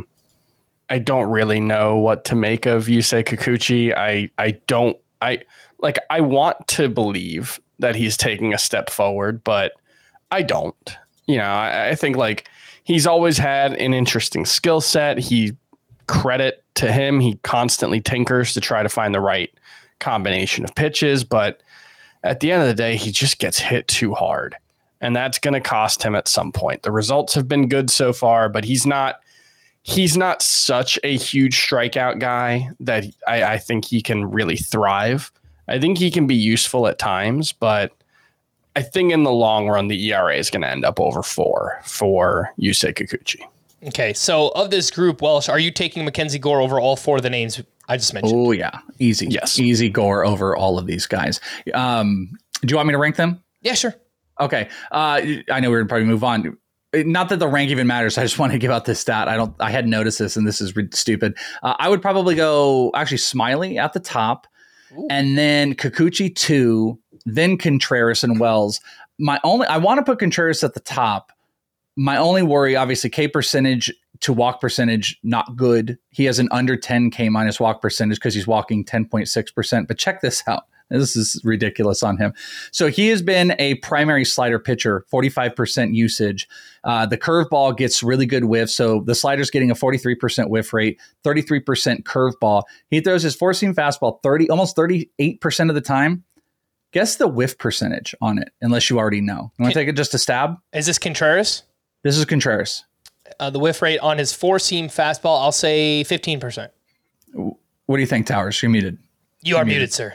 [0.89, 3.95] I don't really know what to make of Yusei Kikuchi.
[3.95, 5.43] I I don't I
[5.80, 9.73] like I want to believe that he's taking a step forward, but
[10.31, 10.97] I don't.
[11.27, 12.49] You know, I, I think like
[12.84, 15.17] he's always had an interesting skill set.
[15.17, 15.55] He
[16.07, 19.51] credit to him, he constantly tinkers to try to find the right
[19.99, 21.61] combination of pitches, but
[22.23, 24.55] at the end of the day, he just gets hit too hard.
[25.01, 26.84] And that's going to cost him at some point.
[26.84, 29.19] The results have been good so far, but he's not
[29.84, 35.31] he's not such a huge strikeout guy that I, I think he can really thrive.
[35.68, 37.91] I think he can be useful at times, but
[38.76, 41.80] I think in the long run, the ERA is going to end up over four
[41.84, 43.41] for Yusei Kikuchi.
[43.88, 47.24] Okay, so of this group, Welsh, are you taking MacKenzie Gore over all four of
[47.24, 48.34] the names I just mentioned?
[48.36, 49.28] Oh yeah, easy.
[49.28, 51.41] Yes, easy Gore over all of these guys.
[51.74, 53.43] Um, do you want me to rank them?
[53.61, 53.93] Yeah, sure.
[54.39, 54.70] Okay.
[54.91, 56.57] Uh, I know we're gonna probably move on.
[56.93, 58.18] Not that the rank even matters.
[58.18, 59.28] I just want to give out this stat.
[59.28, 59.53] I don't.
[59.59, 61.38] I hadn't noticed this, and this is stupid.
[61.61, 64.47] Uh, I would probably go actually Smyly at the top,
[65.09, 68.79] And then Kikuchi two, then Contreras and Wells.
[69.19, 69.67] My only.
[69.67, 71.31] I want to put Contreras at the top
[71.95, 75.97] my only worry, obviously, K percentage to walk percentage, not good.
[76.09, 79.87] He has an under 10 K minus walk percentage because he's walking 10.6%.
[79.87, 80.63] But check this out.
[80.89, 82.34] This is ridiculous on him.
[82.71, 86.47] So he has been a primary slider pitcher, 45% usage.
[86.84, 88.69] Uh, the curveball gets really good whiff.
[88.69, 92.63] So the slider's getting a 43% whiff rate, 33% curveball.
[92.89, 96.23] He throws his four seam fastball 30, almost 38% of the time.
[96.91, 99.51] Guess the whiff percentage on it, unless you already know.
[99.57, 100.57] You want to take it just a stab?
[100.73, 101.63] Is this Contreras?
[102.03, 102.86] This is Contreras.
[103.39, 106.69] Uh, the whiff rate on his four seam fastball, I'll say 15%.
[107.34, 108.61] What do you think, Towers?
[108.61, 108.99] You're muted.
[109.41, 109.79] You are muted.
[109.79, 110.13] muted, sir.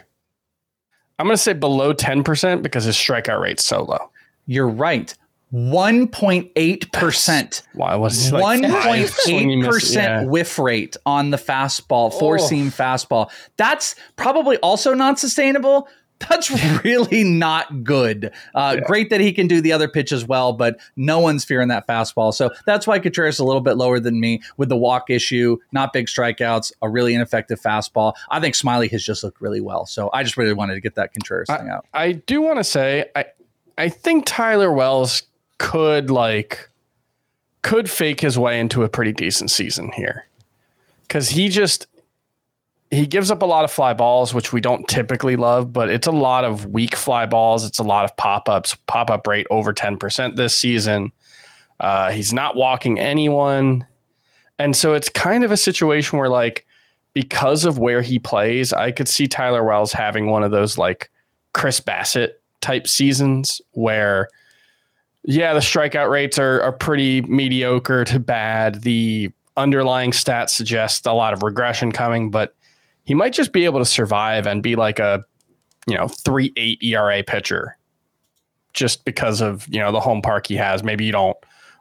[1.19, 4.11] I'm going to say below 10% because his strikeout rate's so low.
[4.47, 5.15] You're right.
[5.53, 7.63] 1.8%.
[7.73, 10.25] Why was like 1.8% yeah.
[10.25, 12.71] whiff rate on the fastball, four seam oh.
[12.71, 13.31] fastball.
[13.57, 15.89] That's probably also not sustainable,
[16.19, 16.51] that's
[16.85, 18.33] really not good.
[18.55, 18.87] Uh, yeah.
[18.87, 21.87] Great that he can do the other pitch as well, but no one's fearing that
[21.87, 22.35] fastball.
[22.35, 25.59] So that's why Contreras is a little bit lower than me with the walk issue,
[25.73, 28.15] not big strikeouts, a really ineffective fastball.
[28.31, 29.87] I think Smyly has just looked really well.
[29.87, 31.87] So I just really wanted to get that Contreras I, thing out.
[31.95, 33.27] I do want to say, I,
[33.77, 35.23] I think Tyler Wells
[35.59, 36.69] could like
[37.63, 40.27] could fake his way into a pretty decent season here
[41.03, 41.87] because he just
[42.91, 46.07] he gives up a lot of fly balls, which we don't typically love, but it's
[46.07, 47.65] a lot of weak fly balls.
[47.65, 51.13] It's a lot of pop ups, pop up rate over 10% this season.
[51.81, 53.87] Uh, he's not walking anyone.
[54.59, 56.67] And so it's kind of a situation where, like,
[57.13, 61.11] because of where he plays, I could see Tyler Wells having one of those, like,
[61.53, 64.29] Chris Bassitt type seasons where,
[65.25, 68.83] yeah, the strikeout rates are, are pretty mediocre to bad.
[68.83, 72.55] The underlying stats suggest a lot of regression coming, but
[73.09, 75.25] he might just be able to survive and be like a
[75.87, 77.79] you know three eight ERA pitcher,
[78.75, 80.85] just because of you know the home park he has.
[80.85, 81.37] Maybe you don't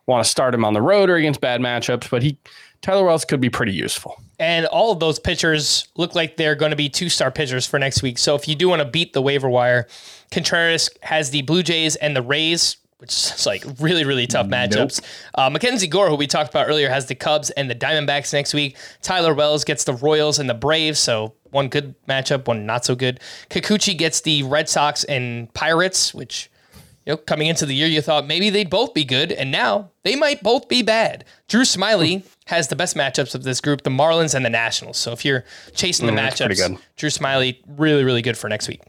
[0.05, 2.37] want to start him on the road or against bad matchups, but he
[2.81, 4.15] Tyler Wells could be pretty useful.
[4.39, 7.77] And all of those pitchers look like they're going to be two star pitchers for
[7.77, 8.17] next week.
[8.17, 9.85] So if you do want to beat the waiver wire,
[10.31, 15.01] Contreras has the Blue Jays and the Rays which is like really, really tough matchups.
[15.01, 15.09] Nope.
[15.35, 18.53] Uh, MacKenzie Gore, who we talked about earlier, has the Cubs and the Diamondbacks next
[18.53, 18.75] week.
[19.01, 22.95] Tyler Wells gets the Royals and the Braves, so one good matchup, one not so
[22.95, 23.19] good.
[23.49, 26.49] Kikuchi gets the Red Sox and Pirates, which
[27.05, 29.91] you know, coming into the year, you thought maybe they'd both be good, and now
[30.03, 31.23] they might both be bad.
[31.47, 34.97] Drew Smyly has the best matchups of this group, the Marlins and the Nationals.
[34.97, 36.79] So if you're chasing the Mm, matchups.
[36.97, 38.81] Drew Smyly really, really good for next week.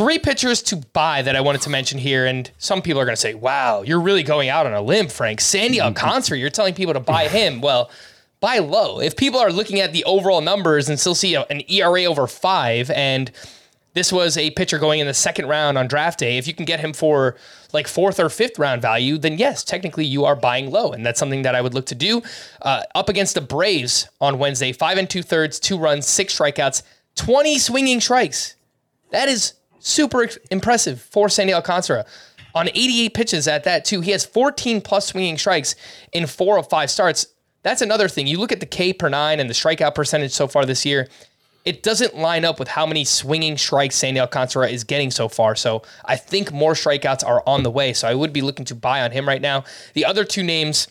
[0.00, 3.16] Three pitchers to buy that I wanted to mention here, and some people are going
[3.16, 6.72] to say, "Wow, you're really going out on a limb, Frank." Sandy Alcantara, you're telling
[6.72, 7.60] people to buy him.
[7.60, 7.90] Well,
[8.40, 9.00] buy low.
[9.00, 12.90] If people are looking at the overall numbers and still see an ERA over five,
[12.92, 13.30] and
[13.92, 16.64] this was a pitcher going in the second round on draft day, if you can
[16.64, 17.36] get him for
[17.74, 21.18] like fourth or fifth round value, then yes, technically you are buying low, and that's
[21.18, 22.22] something that I would look to do.
[22.62, 26.84] Uh, up against the Braves on Wednesday, five and two thirds, two runs, six strikeouts,
[27.16, 28.54] twenty swinging strikes.
[29.10, 32.04] That is super impressive for Sandy Alcantara.
[32.54, 35.74] On 88 pitches at that, too, he has 14 plus swinging strikes
[36.12, 37.26] in four of five starts.
[37.62, 38.26] That's another thing.
[38.26, 41.08] You look at the K per nine and the strikeout percentage so far this year,
[41.64, 45.54] it doesn't line up with how many swinging strikes Sandy Alcantara is getting so far.
[45.54, 47.92] So I think more strikeouts are on the way.
[47.92, 49.64] So I would be looking to buy on him right now.
[49.92, 50.88] The other two names,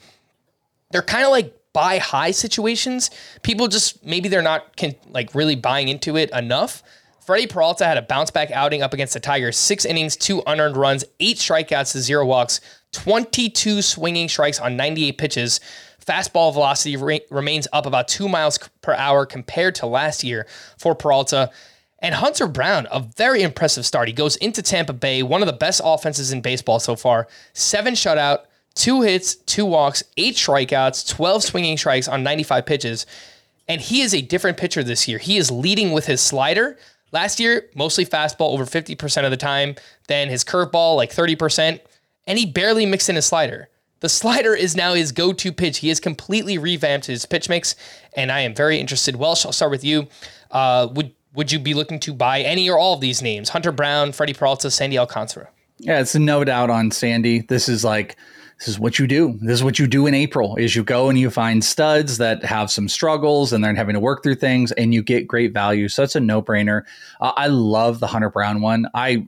[0.91, 3.09] they're kind of like buy high situations.
[3.41, 6.83] People just maybe they're not can, like really buying into it enough.
[7.30, 9.55] Freddie Peralta had a bounce back outing up against the Tigers.
[9.55, 12.59] Six innings, two unearned runs, eight strikeouts to zero walks,
[12.93, 15.59] 22 swinging strikes on 98 pitches.
[16.03, 20.47] Fastball velocity re- remains up about two miles per hour compared to last year
[20.80, 21.51] for Peralta.
[21.99, 24.07] And Hunter Brown, a very impressive start.
[24.07, 27.27] He goes into Tampa Bay, one of the best offenses in baseball so far.
[27.53, 33.05] Seven shutout, two hits, two walks, eight strikeouts, 12 swinging strikes on 95 pitches.
[33.67, 35.19] And he is a different pitcher this year.
[35.19, 36.75] He is leading with his slider.
[37.12, 39.76] Last year, mostly fastball over 50% of the time,
[40.07, 41.80] then his curveball like 30%,
[42.28, 43.70] and he barely mixed in his slider.
[44.01, 45.80] The slider is now his go to pitch.
[45.80, 47.76] He has completely revamped his pitch mix,
[48.16, 49.16] and I am very interested.
[49.18, 50.07] Welsh, I'll start with you.
[50.51, 53.49] Uh, would would you be looking to buy any or all of these names?
[53.49, 55.49] Hunter Brown, Freddie Peralta, Sandy Alcantara.
[55.78, 57.41] Yeah, it's no doubt on Sandy.
[57.41, 58.18] This is like
[58.60, 59.38] this is what you do.
[59.41, 62.43] This is what you do in April is you go and you find studs that
[62.43, 65.88] have some struggles and they're having to work through things and you get great value.
[65.88, 66.84] So it's a no-brainer.
[67.22, 68.86] Uh, I love the Hunter Brown one.
[68.93, 69.26] I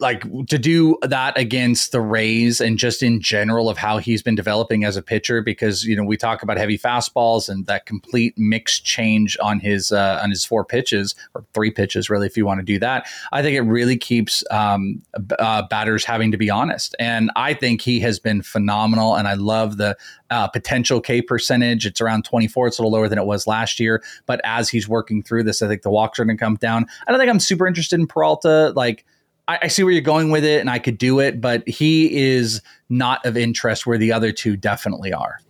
[0.00, 4.34] like to do that against the Rays and just in general of how he's been
[4.34, 8.34] developing as a pitcher because you know we talk about heavy fastballs and that complete
[8.36, 12.46] mix change on his uh, on his four pitches or three pitches really if you
[12.46, 13.06] want to do that.
[13.32, 15.02] I think it really keeps um,
[15.38, 16.94] uh, batters having to be honest.
[16.98, 19.96] And I think he has been phenomenal and I love the
[20.30, 21.86] uh, potential K percentage.
[21.86, 24.02] It's around 24 it's a little lower than it was last year.
[24.26, 26.86] But as he's working through this I think the walks are going to come down.
[27.06, 29.04] I don't think I'm super interested in Peralta like
[29.48, 32.16] I, I see where you're going with it, and I could do it, but he
[32.28, 35.40] is not of interest where the other two definitely are.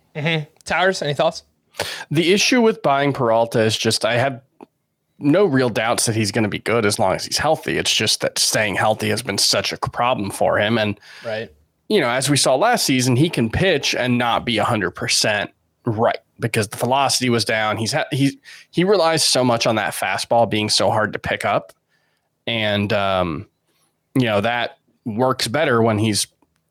[0.65, 1.43] Towers, any thoughts?
[2.11, 4.41] The issue with buying Peralta is just I have
[5.21, 7.77] no real doubts that he's going to be good as long as he's healthy.
[7.77, 10.79] It's just that staying healthy has been such a problem for him.
[10.79, 11.53] And, Right.
[11.89, 15.49] you know, as we saw last season, he can pitch and not be 100%
[15.87, 17.77] right because the velocity was down.
[17.79, 18.39] He's ha- he
[18.71, 21.73] he relies so much on that fastball being so hard to pick up.
[22.47, 23.47] And um
[24.21, 26.27] you know, that works better when he's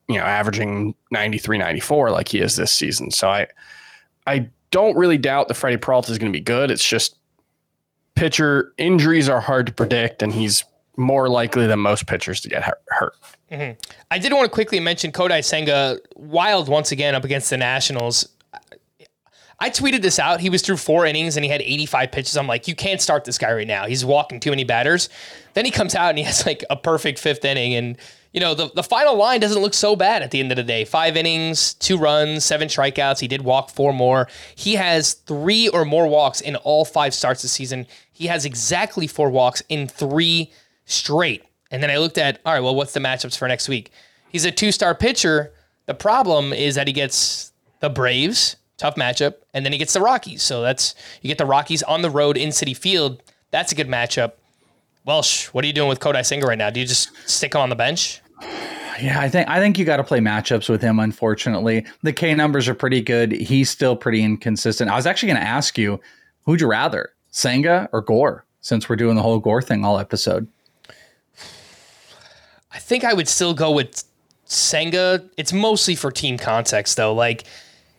[0.08, 3.12] you know, averaging 93 94 like he is this season.
[3.12, 3.48] So I
[4.26, 6.72] I don't really doubt that Freddie Peralta is going to be good.
[6.72, 7.18] It's just
[8.16, 10.64] pitcher injuries are hard to predict, and he's
[10.98, 12.82] more likely than most pitchers to get hurt.
[12.88, 13.14] hurt.
[13.52, 13.80] Mm-hmm.
[14.12, 18.28] I did want to quickly mention Kodai Senga, wild once again up against the Nationals.
[19.60, 20.40] I tweeted this out.
[20.40, 22.38] He was through four innings and he had 85 pitches.
[22.38, 23.88] I'm like, you can't start this guy right now.
[23.88, 25.10] He's walking too many batters.
[25.54, 27.74] Then he comes out and he has like a perfect fifth inning.
[27.74, 27.98] And,
[28.34, 30.64] you know, the, the final line doesn't look so bad at the end of the
[30.64, 30.86] day.
[30.86, 33.20] Five innings, two runs, seven strikeouts.
[33.20, 34.28] He did walk four more.
[34.56, 37.88] He has three or more walks in all five starts this season.
[38.12, 40.52] He has exactly four walks in three
[40.86, 41.44] straight.
[41.72, 43.92] And then I looked at, all right, well, what's the matchups for next week?
[44.30, 45.52] He's a two star pitcher.
[45.88, 50.02] The problem is that he gets the Braves, tough matchup, and then he gets the
[50.02, 50.44] Rockies.
[50.44, 53.22] So that's, you get the Rockies on the road in Citi Field.
[53.52, 54.34] That's a good matchup.
[55.06, 56.70] Welsh, what are you doing with Kodai Senga right now?
[56.70, 58.22] Do you just stick him on the bench?
[59.02, 61.00] Yeah, I think I think you got to play matchups with him.
[61.00, 63.32] Unfortunately, the K numbers are pretty good.
[63.32, 64.90] He's still pretty inconsistent.
[64.90, 66.00] I was actually going to ask you,
[66.46, 68.44] who'd you rather, Senga or Gore?
[68.60, 70.48] Since we're doing the whole Gore thing all episode.
[72.72, 74.04] I think I would still go with
[74.44, 75.24] Senga.
[75.38, 77.14] It's mostly for team context, though.
[77.14, 77.46] Like,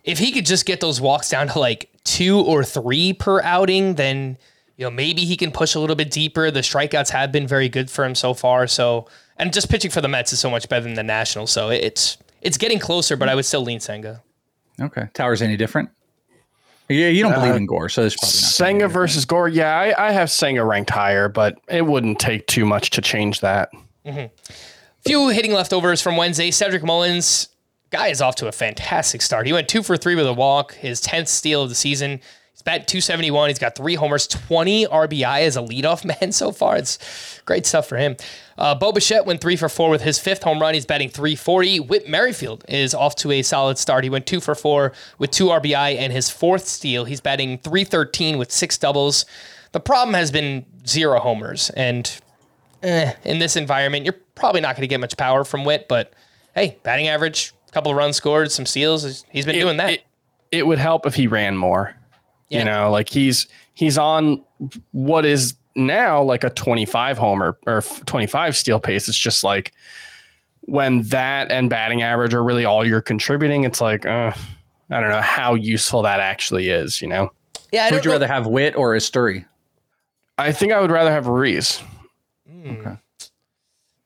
[0.05, 3.95] if he could just get those walks down to like two or three per outing,
[3.95, 4.39] then
[4.77, 6.51] you know maybe he can push a little bit deeper.
[6.51, 8.67] The strikeouts have been very good for him so far.
[8.67, 11.51] So, and just pitching for the Mets is so much better than the Nationals.
[11.51, 14.23] So it's it's getting closer, but I would still lean Senga.
[14.81, 15.91] Okay, Towers any different?
[16.89, 18.51] Yeah, you don't believe in uh, Gore, so there's probably not.
[18.51, 19.49] Senga any versus Gore.
[19.49, 23.41] Yeah, I, I have Senga ranked higher, but it wouldn't take too much to change
[23.41, 23.71] that.
[24.07, 24.35] Mm-hmm.
[25.05, 26.51] Few hitting leftovers from Wednesday.
[26.51, 27.49] Cedric Mullins,
[27.91, 29.47] guy is off to a fantastic start.
[29.47, 32.21] He went two for three with a walk, his 10th steal of the season.
[32.53, 33.51] He's batting 271.
[33.51, 36.77] He's got three homers, 20 RBI as a leadoff man so far.
[36.77, 38.17] It's great stuff for him.
[38.57, 40.75] Uh, Bo Bichette went three for four with his fifth home run.
[40.75, 41.81] He's batting 340.
[41.81, 44.03] Whit Merrifield is off to a solid start.
[44.03, 47.05] He went two for four with two RBI and his fourth steal.
[47.05, 49.25] He's batting 313 with six doubles.
[49.71, 51.71] The problem has been zero homers.
[51.71, 52.11] And
[52.83, 56.13] eh, in this environment, you're probably not going to get much power from Whit, but
[56.55, 59.25] hey, batting average, a couple of runs scored, some steals.
[59.31, 59.91] He's been it, doing that.
[59.91, 60.05] It,
[60.51, 61.95] it would help if he ran more.
[62.49, 62.61] Yeah.
[62.61, 64.43] You know, like he's he's on
[64.93, 69.09] what is now like a 25 homer or 25 steal pace.
[69.09, 69.73] It's just like
[70.63, 74.33] when that and batting average are really all you're contributing, it's like, uh,
[74.91, 77.31] I don't know how useful that actually is, you know?
[77.73, 77.91] Yeah.
[77.91, 78.15] Would you know.
[78.15, 79.45] rather have Whit or Esteury?
[80.37, 81.83] I think I would rather have Reese.
[82.51, 82.81] Mm.
[82.81, 82.97] Okay.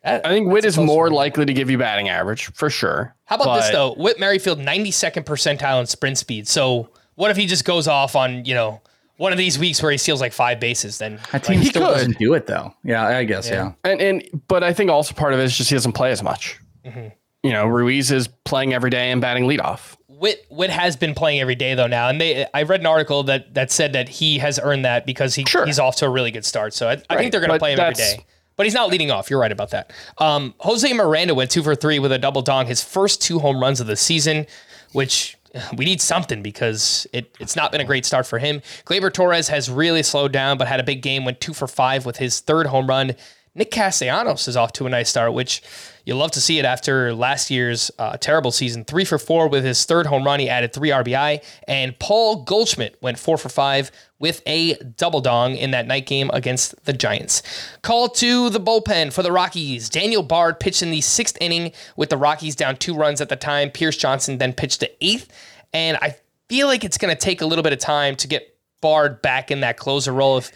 [0.05, 3.15] That, I think Whit is more likely to give you batting average for sure.
[3.25, 3.95] How about this though?
[3.95, 6.49] Whit Merrifield, 92nd percentile in sprint speed.
[6.49, 8.81] So what if he just goes off on, you know,
[9.17, 11.87] one of these weeks where he steals like five bases, then that team like, still
[11.87, 11.95] could.
[11.95, 12.75] doesn't do it though.
[12.83, 13.49] Yeah, I guess.
[13.49, 13.73] Yeah.
[13.85, 13.91] yeah.
[13.93, 16.23] And and but I think also part of it is just he doesn't play as
[16.23, 16.59] much.
[16.85, 17.09] Mm-hmm.
[17.45, 19.97] You know, Ruiz is playing every day and batting leadoff.
[20.09, 23.23] Whit Whit has been playing every day though now, and they I read an article
[23.25, 25.67] that that said that he has earned that because he sure.
[25.67, 26.75] he's off to a really good start.
[26.75, 28.25] So I, I think they're going to play him every day.
[28.63, 29.29] But he's not leading off.
[29.29, 29.93] You're right about that.
[30.19, 33.61] Um, Jose Miranda went two for three with a double dong, his first two home
[33.61, 34.47] runs of the season,
[34.93, 35.37] which
[35.77, 38.63] we need something because it, it's not been a great start for him.
[38.85, 42.07] Gleyber Torres has really slowed down, but had a big game, went two for five
[42.07, 43.17] with his third home run.
[43.55, 45.63] Nick Castellanos is off to a nice start, which
[46.07, 48.83] you love to see it after last year's uh, terrible season.
[48.83, 50.41] Three for four with his third home run.
[50.41, 51.45] He added three RBI.
[51.69, 56.31] And Paul Goldschmidt went four for five with a double dong in that night game
[56.33, 57.43] against the Giants.
[57.83, 59.91] Call to the bullpen for the Rockies.
[59.91, 63.37] Daniel Bard pitched in the sixth inning with the Rockies down two runs at the
[63.37, 63.71] time.
[63.71, 65.31] Pierce Johnson then pitched the eighth.
[65.75, 66.17] And I
[66.49, 68.49] feel like it's going to take a little bit of time to get
[68.81, 70.39] Bard back in that closer role.
[70.39, 70.51] If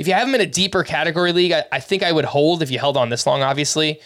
[0.00, 2.62] if you have him in a deeper category league, I, I think I would hold
[2.62, 4.00] if you held on this long, obviously.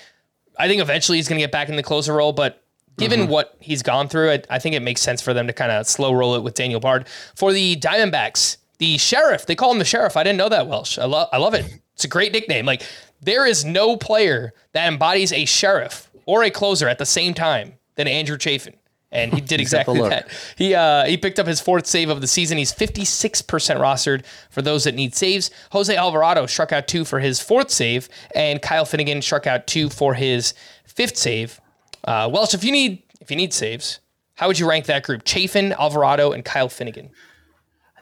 [0.58, 2.64] I think eventually he's going to get back in the closer role, but
[2.98, 3.30] given mm-hmm.
[3.30, 5.86] what he's gone through, I, I think it makes sense for them to kind of
[5.86, 7.08] slow roll it with Daniel Bard.
[7.36, 10.16] For the Diamondbacks, the sheriff, they call him the sheriff.
[10.16, 10.98] I didn't know that, Welsh.
[10.98, 11.64] I, love I love it.
[11.94, 12.66] It's a great nickname.
[12.66, 12.82] Like,
[13.22, 17.74] there is no player that embodies a sheriff or a closer at the same time
[17.94, 18.74] than Andrew Chafin
[19.14, 20.28] and he did exactly that.
[20.56, 22.58] He uh, he picked up his fourth save of the season.
[22.58, 23.40] He's 56%
[23.78, 25.50] rostered for those that need saves.
[25.70, 29.88] Jose Alvarado struck out two for his fourth save, and Kyle Finnegan struck out two
[29.88, 30.52] for his
[30.84, 31.60] fifth save.
[32.02, 34.00] Uh, Welsh, if you need if you need saves,
[34.34, 35.24] how would you rank that group?
[35.24, 37.10] Chafin, Alvarado, and Kyle Finnegan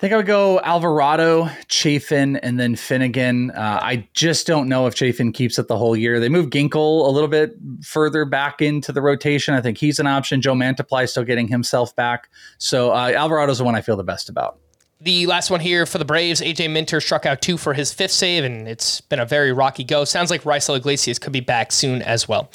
[0.03, 3.53] think I would go Alvarado, Chafin, and then Finnegan.
[3.53, 6.19] Uh, I just don't know if Chafin keeps it the whole year.
[6.19, 9.55] They moved Ginkel a little bit further back into the rotation.
[9.55, 10.43] I think he's an option.
[10.43, 12.29] Joe Mantiply still getting himself back.
[12.59, 14.59] So uh, Alvarado's the one I feel the best about.
[15.05, 18.13] The last one here for the Braves, AJ Minter struck out two for his fifth
[18.13, 20.05] save, and it's been a very rocky go.
[20.05, 22.49] Sounds like Raisel Iglesias could be back soon as well.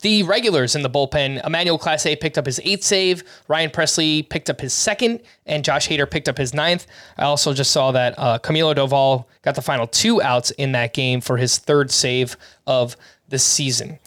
[0.00, 4.50] The regulars in the bullpen, Emmanuel Clase picked up his eighth save, Ryan Pressly picked
[4.50, 6.88] up his second, and Josh Hader picked up his ninth.
[7.18, 10.94] I also just saw that uh, Camilo Doval got the final two outs in that
[10.94, 12.36] game for his third save
[12.66, 12.96] of
[13.28, 14.00] the season.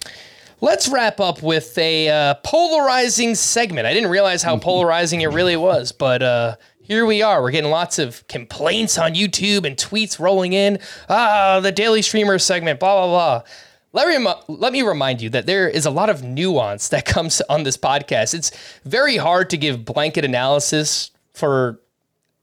[0.60, 3.88] Let's wrap up with a uh, polarizing segment.
[3.88, 6.56] I didn't realize how polarizing it really was, but uh,
[6.86, 7.42] here we are.
[7.42, 10.78] We're getting lots of complaints on YouTube and tweets rolling in.
[11.10, 13.44] Ah, the Daily Streamer segment, blah, blah, blah.
[13.92, 17.42] Let me, let me remind you that there is a lot of nuance that comes
[17.50, 18.36] on this podcast.
[18.36, 18.52] It's
[18.84, 21.82] very hard to give blanket analysis for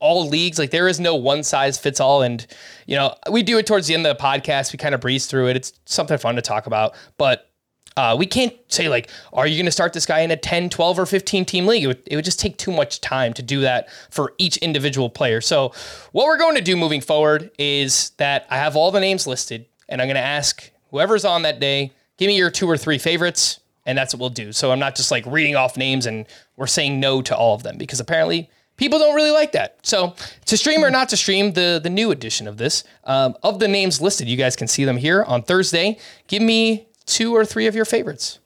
[0.00, 0.58] all leagues.
[0.58, 2.22] Like there is no one size fits all.
[2.22, 2.44] And,
[2.86, 4.72] you know, we do it towards the end of the podcast.
[4.72, 5.56] We kind of breeze through it.
[5.56, 6.96] It's something fun to talk about.
[7.16, 7.51] But
[7.96, 10.70] uh, we can't say like, are you going to start this guy in a 10,
[10.70, 11.84] 12, or 15 team league?
[11.84, 15.10] It would, it would just take too much time to do that for each individual
[15.10, 15.40] player.
[15.40, 15.72] So
[16.12, 19.66] what we're going to do moving forward is that I have all the names listed
[19.88, 22.98] and I'm going to ask whoever's on that day, give me your two or three
[22.98, 23.60] favorites.
[23.84, 24.52] And that's what we'll do.
[24.52, 26.26] So I'm not just like reading off names and
[26.56, 29.78] we're saying no to all of them because apparently people don't really like that.
[29.82, 30.14] So
[30.46, 33.66] to stream or not to stream, the the new edition of this, um, of the
[33.66, 35.98] names listed, you guys can see them here on Thursday.
[36.28, 38.38] Give me two or three of your favorites.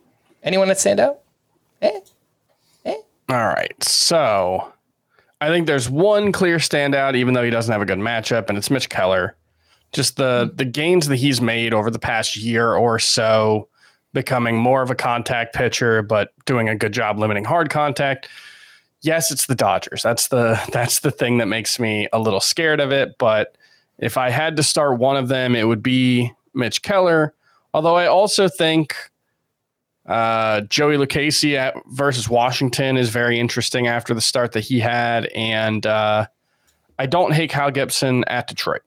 [0.43, 1.21] Anyone that stand out?
[1.83, 2.01] Eh?
[2.85, 2.95] Eh?
[3.29, 3.83] All right.
[3.83, 4.73] So
[5.41, 8.57] I think there's one clear standout, even though he doesn't have a good matchup, and
[8.57, 9.37] it's Mitch Keller.
[9.93, 13.69] Just the the gains that he's made over the past year or so,
[14.13, 18.29] becoming more of a contact pitcher, but doing a good job limiting hard contact.
[19.03, 20.03] Yes, it's the Dodgers.
[20.03, 23.17] That's the that's the thing that makes me a little scared of it.
[23.19, 23.57] But
[23.99, 27.35] if I had to start one of them, it would be Mitch Keller
[27.77, 28.95] Although I also think
[30.07, 35.27] Uh, Joey Lucchesi at, versus Washington is very interesting after the start that he had,
[35.35, 36.27] and uh,
[36.97, 38.83] I don't hate Kyle Gibson at Detroit.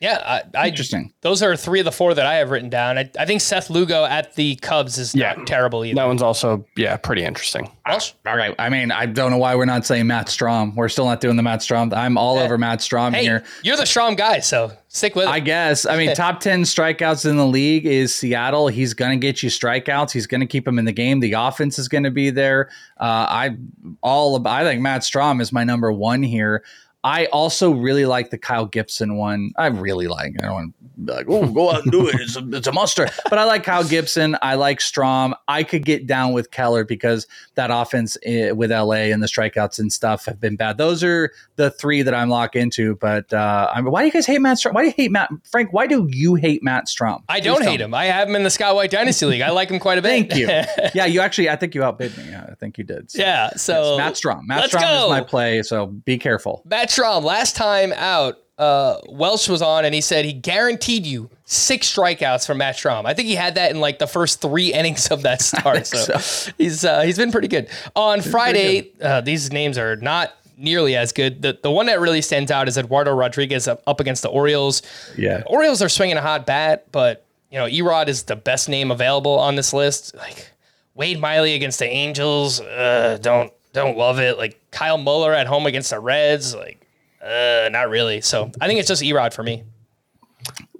[0.00, 1.12] Yeah, I, I, Interesting.
[1.20, 2.96] Those are three of the four that I have written down.
[2.96, 5.34] I, I think Seth Lugo at the Cubs is Yeah.
[5.34, 5.96] not terrible either.
[5.96, 7.70] That one's also yeah pretty interesting.
[7.86, 8.12] Welsh?
[8.26, 8.54] All right.
[8.58, 10.74] I mean, I don't know why we're not saying Matt Strahm.
[10.74, 11.92] We're still not doing the Matt Strahm.
[11.94, 13.44] I'm all over Matt Strahm Hey, here.
[13.62, 15.30] you're the Strahm guy, so stick with it.
[15.30, 15.84] I guess.
[15.84, 18.68] I mean, top 10 strikeouts in the league is Seattle.
[18.68, 20.12] He's going to get you strikeouts.
[20.12, 21.20] He's going to keep him in the game.
[21.20, 22.70] The offense is going to be there.
[22.98, 23.56] Uh, I
[24.02, 26.64] all about, I think Matt Strahm is my number one here.
[27.02, 29.52] I also really like the Kyle Gibson one.
[29.56, 30.34] I really like.
[30.38, 32.16] I don't want to be like, oh, go out and do it.
[32.16, 33.08] It's a, it's a muster.
[33.30, 34.36] But I like Kyle Gibson.
[34.42, 35.32] I like Strahm.
[35.48, 39.78] I could get down with Keller because that offense eh, with LA and the strikeouts
[39.78, 40.76] and stuff have been bad.
[40.76, 42.96] Those are the three that I'm locked into.
[42.96, 44.74] But uh, I mean, why do you guys hate Matt Strahm?
[44.74, 45.72] Why do you hate Matt Frank?
[45.72, 47.22] Why do you hate Matt Strahm?
[47.30, 47.84] I don't hate me.
[47.84, 47.94] him.
[47.94, 49.42] I have him in the Scott White Dynasty League.
[49.42, 50.08] I like him quite a bit.
[50.08, 50.48] Thank you.
[50.94, 51.48] yeah, you actually.
[51.48, 52.24] I think you outbid me.
[52.28, 53.10] Yeah, I think you did.
[53.10, 53.50] So, yeah.
[53.56, 54.46] So yes, Matt Strahm.
[54.46, 55.04] Matt Strahm go.
[55.04, 55.62] is my play.
[55.62, 56.62] So be careful.
[56.66, 61.30] Matt Strahm, last time out, uh, Welsh was on and he said he guaranteed you
[61.46, 63.06] six strikeouts from Matt Strahm.
[63.06, 65.86] I think he had that in like the first three innings of that start.
[65.86, 67.68] So, he's uh, he's been pretty good.
[67.96, 71.42] On Friday, uh, these names are not nearly as good.
[71.42, 74.82] The the one that really stands out is Eduardo Rodriguez up, up against the Orioles.
[75.16, 75.42] Yeah.
[75.46, 79.38] Orioles are swinging a hot bat, but you know Erod is the best name available
[79.38, 80.14] on this list.
[80.16, 80.50] Like
[80.94, 84.36] Wade Miley against the Angels, uh, don't don't love it.
[84.36, 86.79] Like Kyle Muller at home against the Reds, like
[87.22, 88.20] uh, not really.
[88.20, 89.64] So I think it's just Erod for me.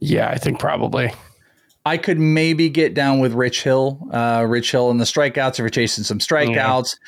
[0.01, 1.13] Yeah, I think probably.
[1.87, 5.53] I could maybe get down with Rich Hill, uh, Rich Hill and the strikeouts.
[5.53, 6.99] If you're chasing some strikeouts,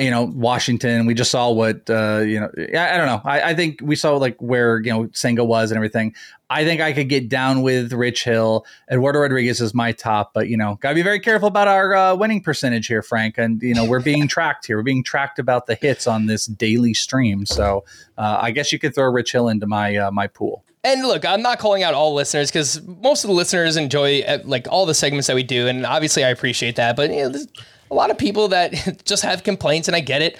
[0.00, 1.06] you know Washington.
[1.06, 2.48] We just saw what uh, you know.
[2.72, 3.20] I, I don't know.
[3.24, 6.14] I, I think we saw like where you know Senga was and everything.
[6.48, 8.64] I think I could get down with Rich Hill.
[8.90, 12.14] Eduardo Rodriguez is my top, but you know, gotta be very careful about our uh,
[12.14, 13.38] winning percentage here, Frank.
[13.38, 14.76] And you know, we're being tracked here.
[14.76, 17.44] We're being tracked about the hits on this daily stream.
[17.44, 17.84] So
[18.16, 20.62] uh, I guess you could throw Rich Hill into my uh, my pool.
[20.84, 24.38] And look, I'm not calling out all listeners because most of the listeners enjoy uh,
[24.44, 26.96] like all the segments that we do, and obviously I appreciate that.
[26.96, 27.46] But you know, there's
[27.90, 30.38] a lot of people that just have complaints, and I get it.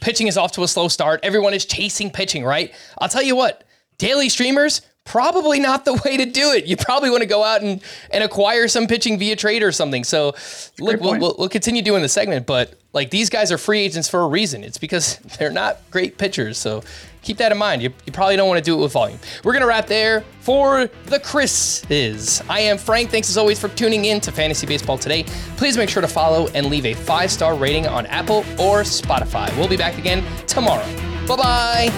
[0.00, 1.20] Pitching is off to a slow start.
[1.22, 2.74] Everyone is chasing pitching, right?
[2.98, 3.64] I'll tell you what,
[3.98, 6.66] daily streamers probably not the way to do it.
[6.66, 10.04] You probably want to go out and, and acquire some pitching via trade or something.
[10.04, 10.34] So
[10.78, 14.08] look, we'll, we'll, we'll continue doing the segment, but like these guys are free agents
[14.08, 14.64] for a reason.
[14.64, 16.58] It's because they're not great pitchers.
[16.58, 16.82] So
[17.22, 17.82] keep that in mind.
[17.82, 19.18] You, you probably don't want to do it with volume.
[19.44, 22.42] We're going to wrap there for the Chris's.
[22.48, 23.10] I am Frank.
[23.10, 25.24] Thanks as always for tuning in to Fantasy Baseball today.
[25.56, 29.54] Please make sure to follow and leave a five star rating on Apple or Spotify.
[29.56, 30.86] We'll be back again tomorrow.
[31.26, 31.90] Bye bye.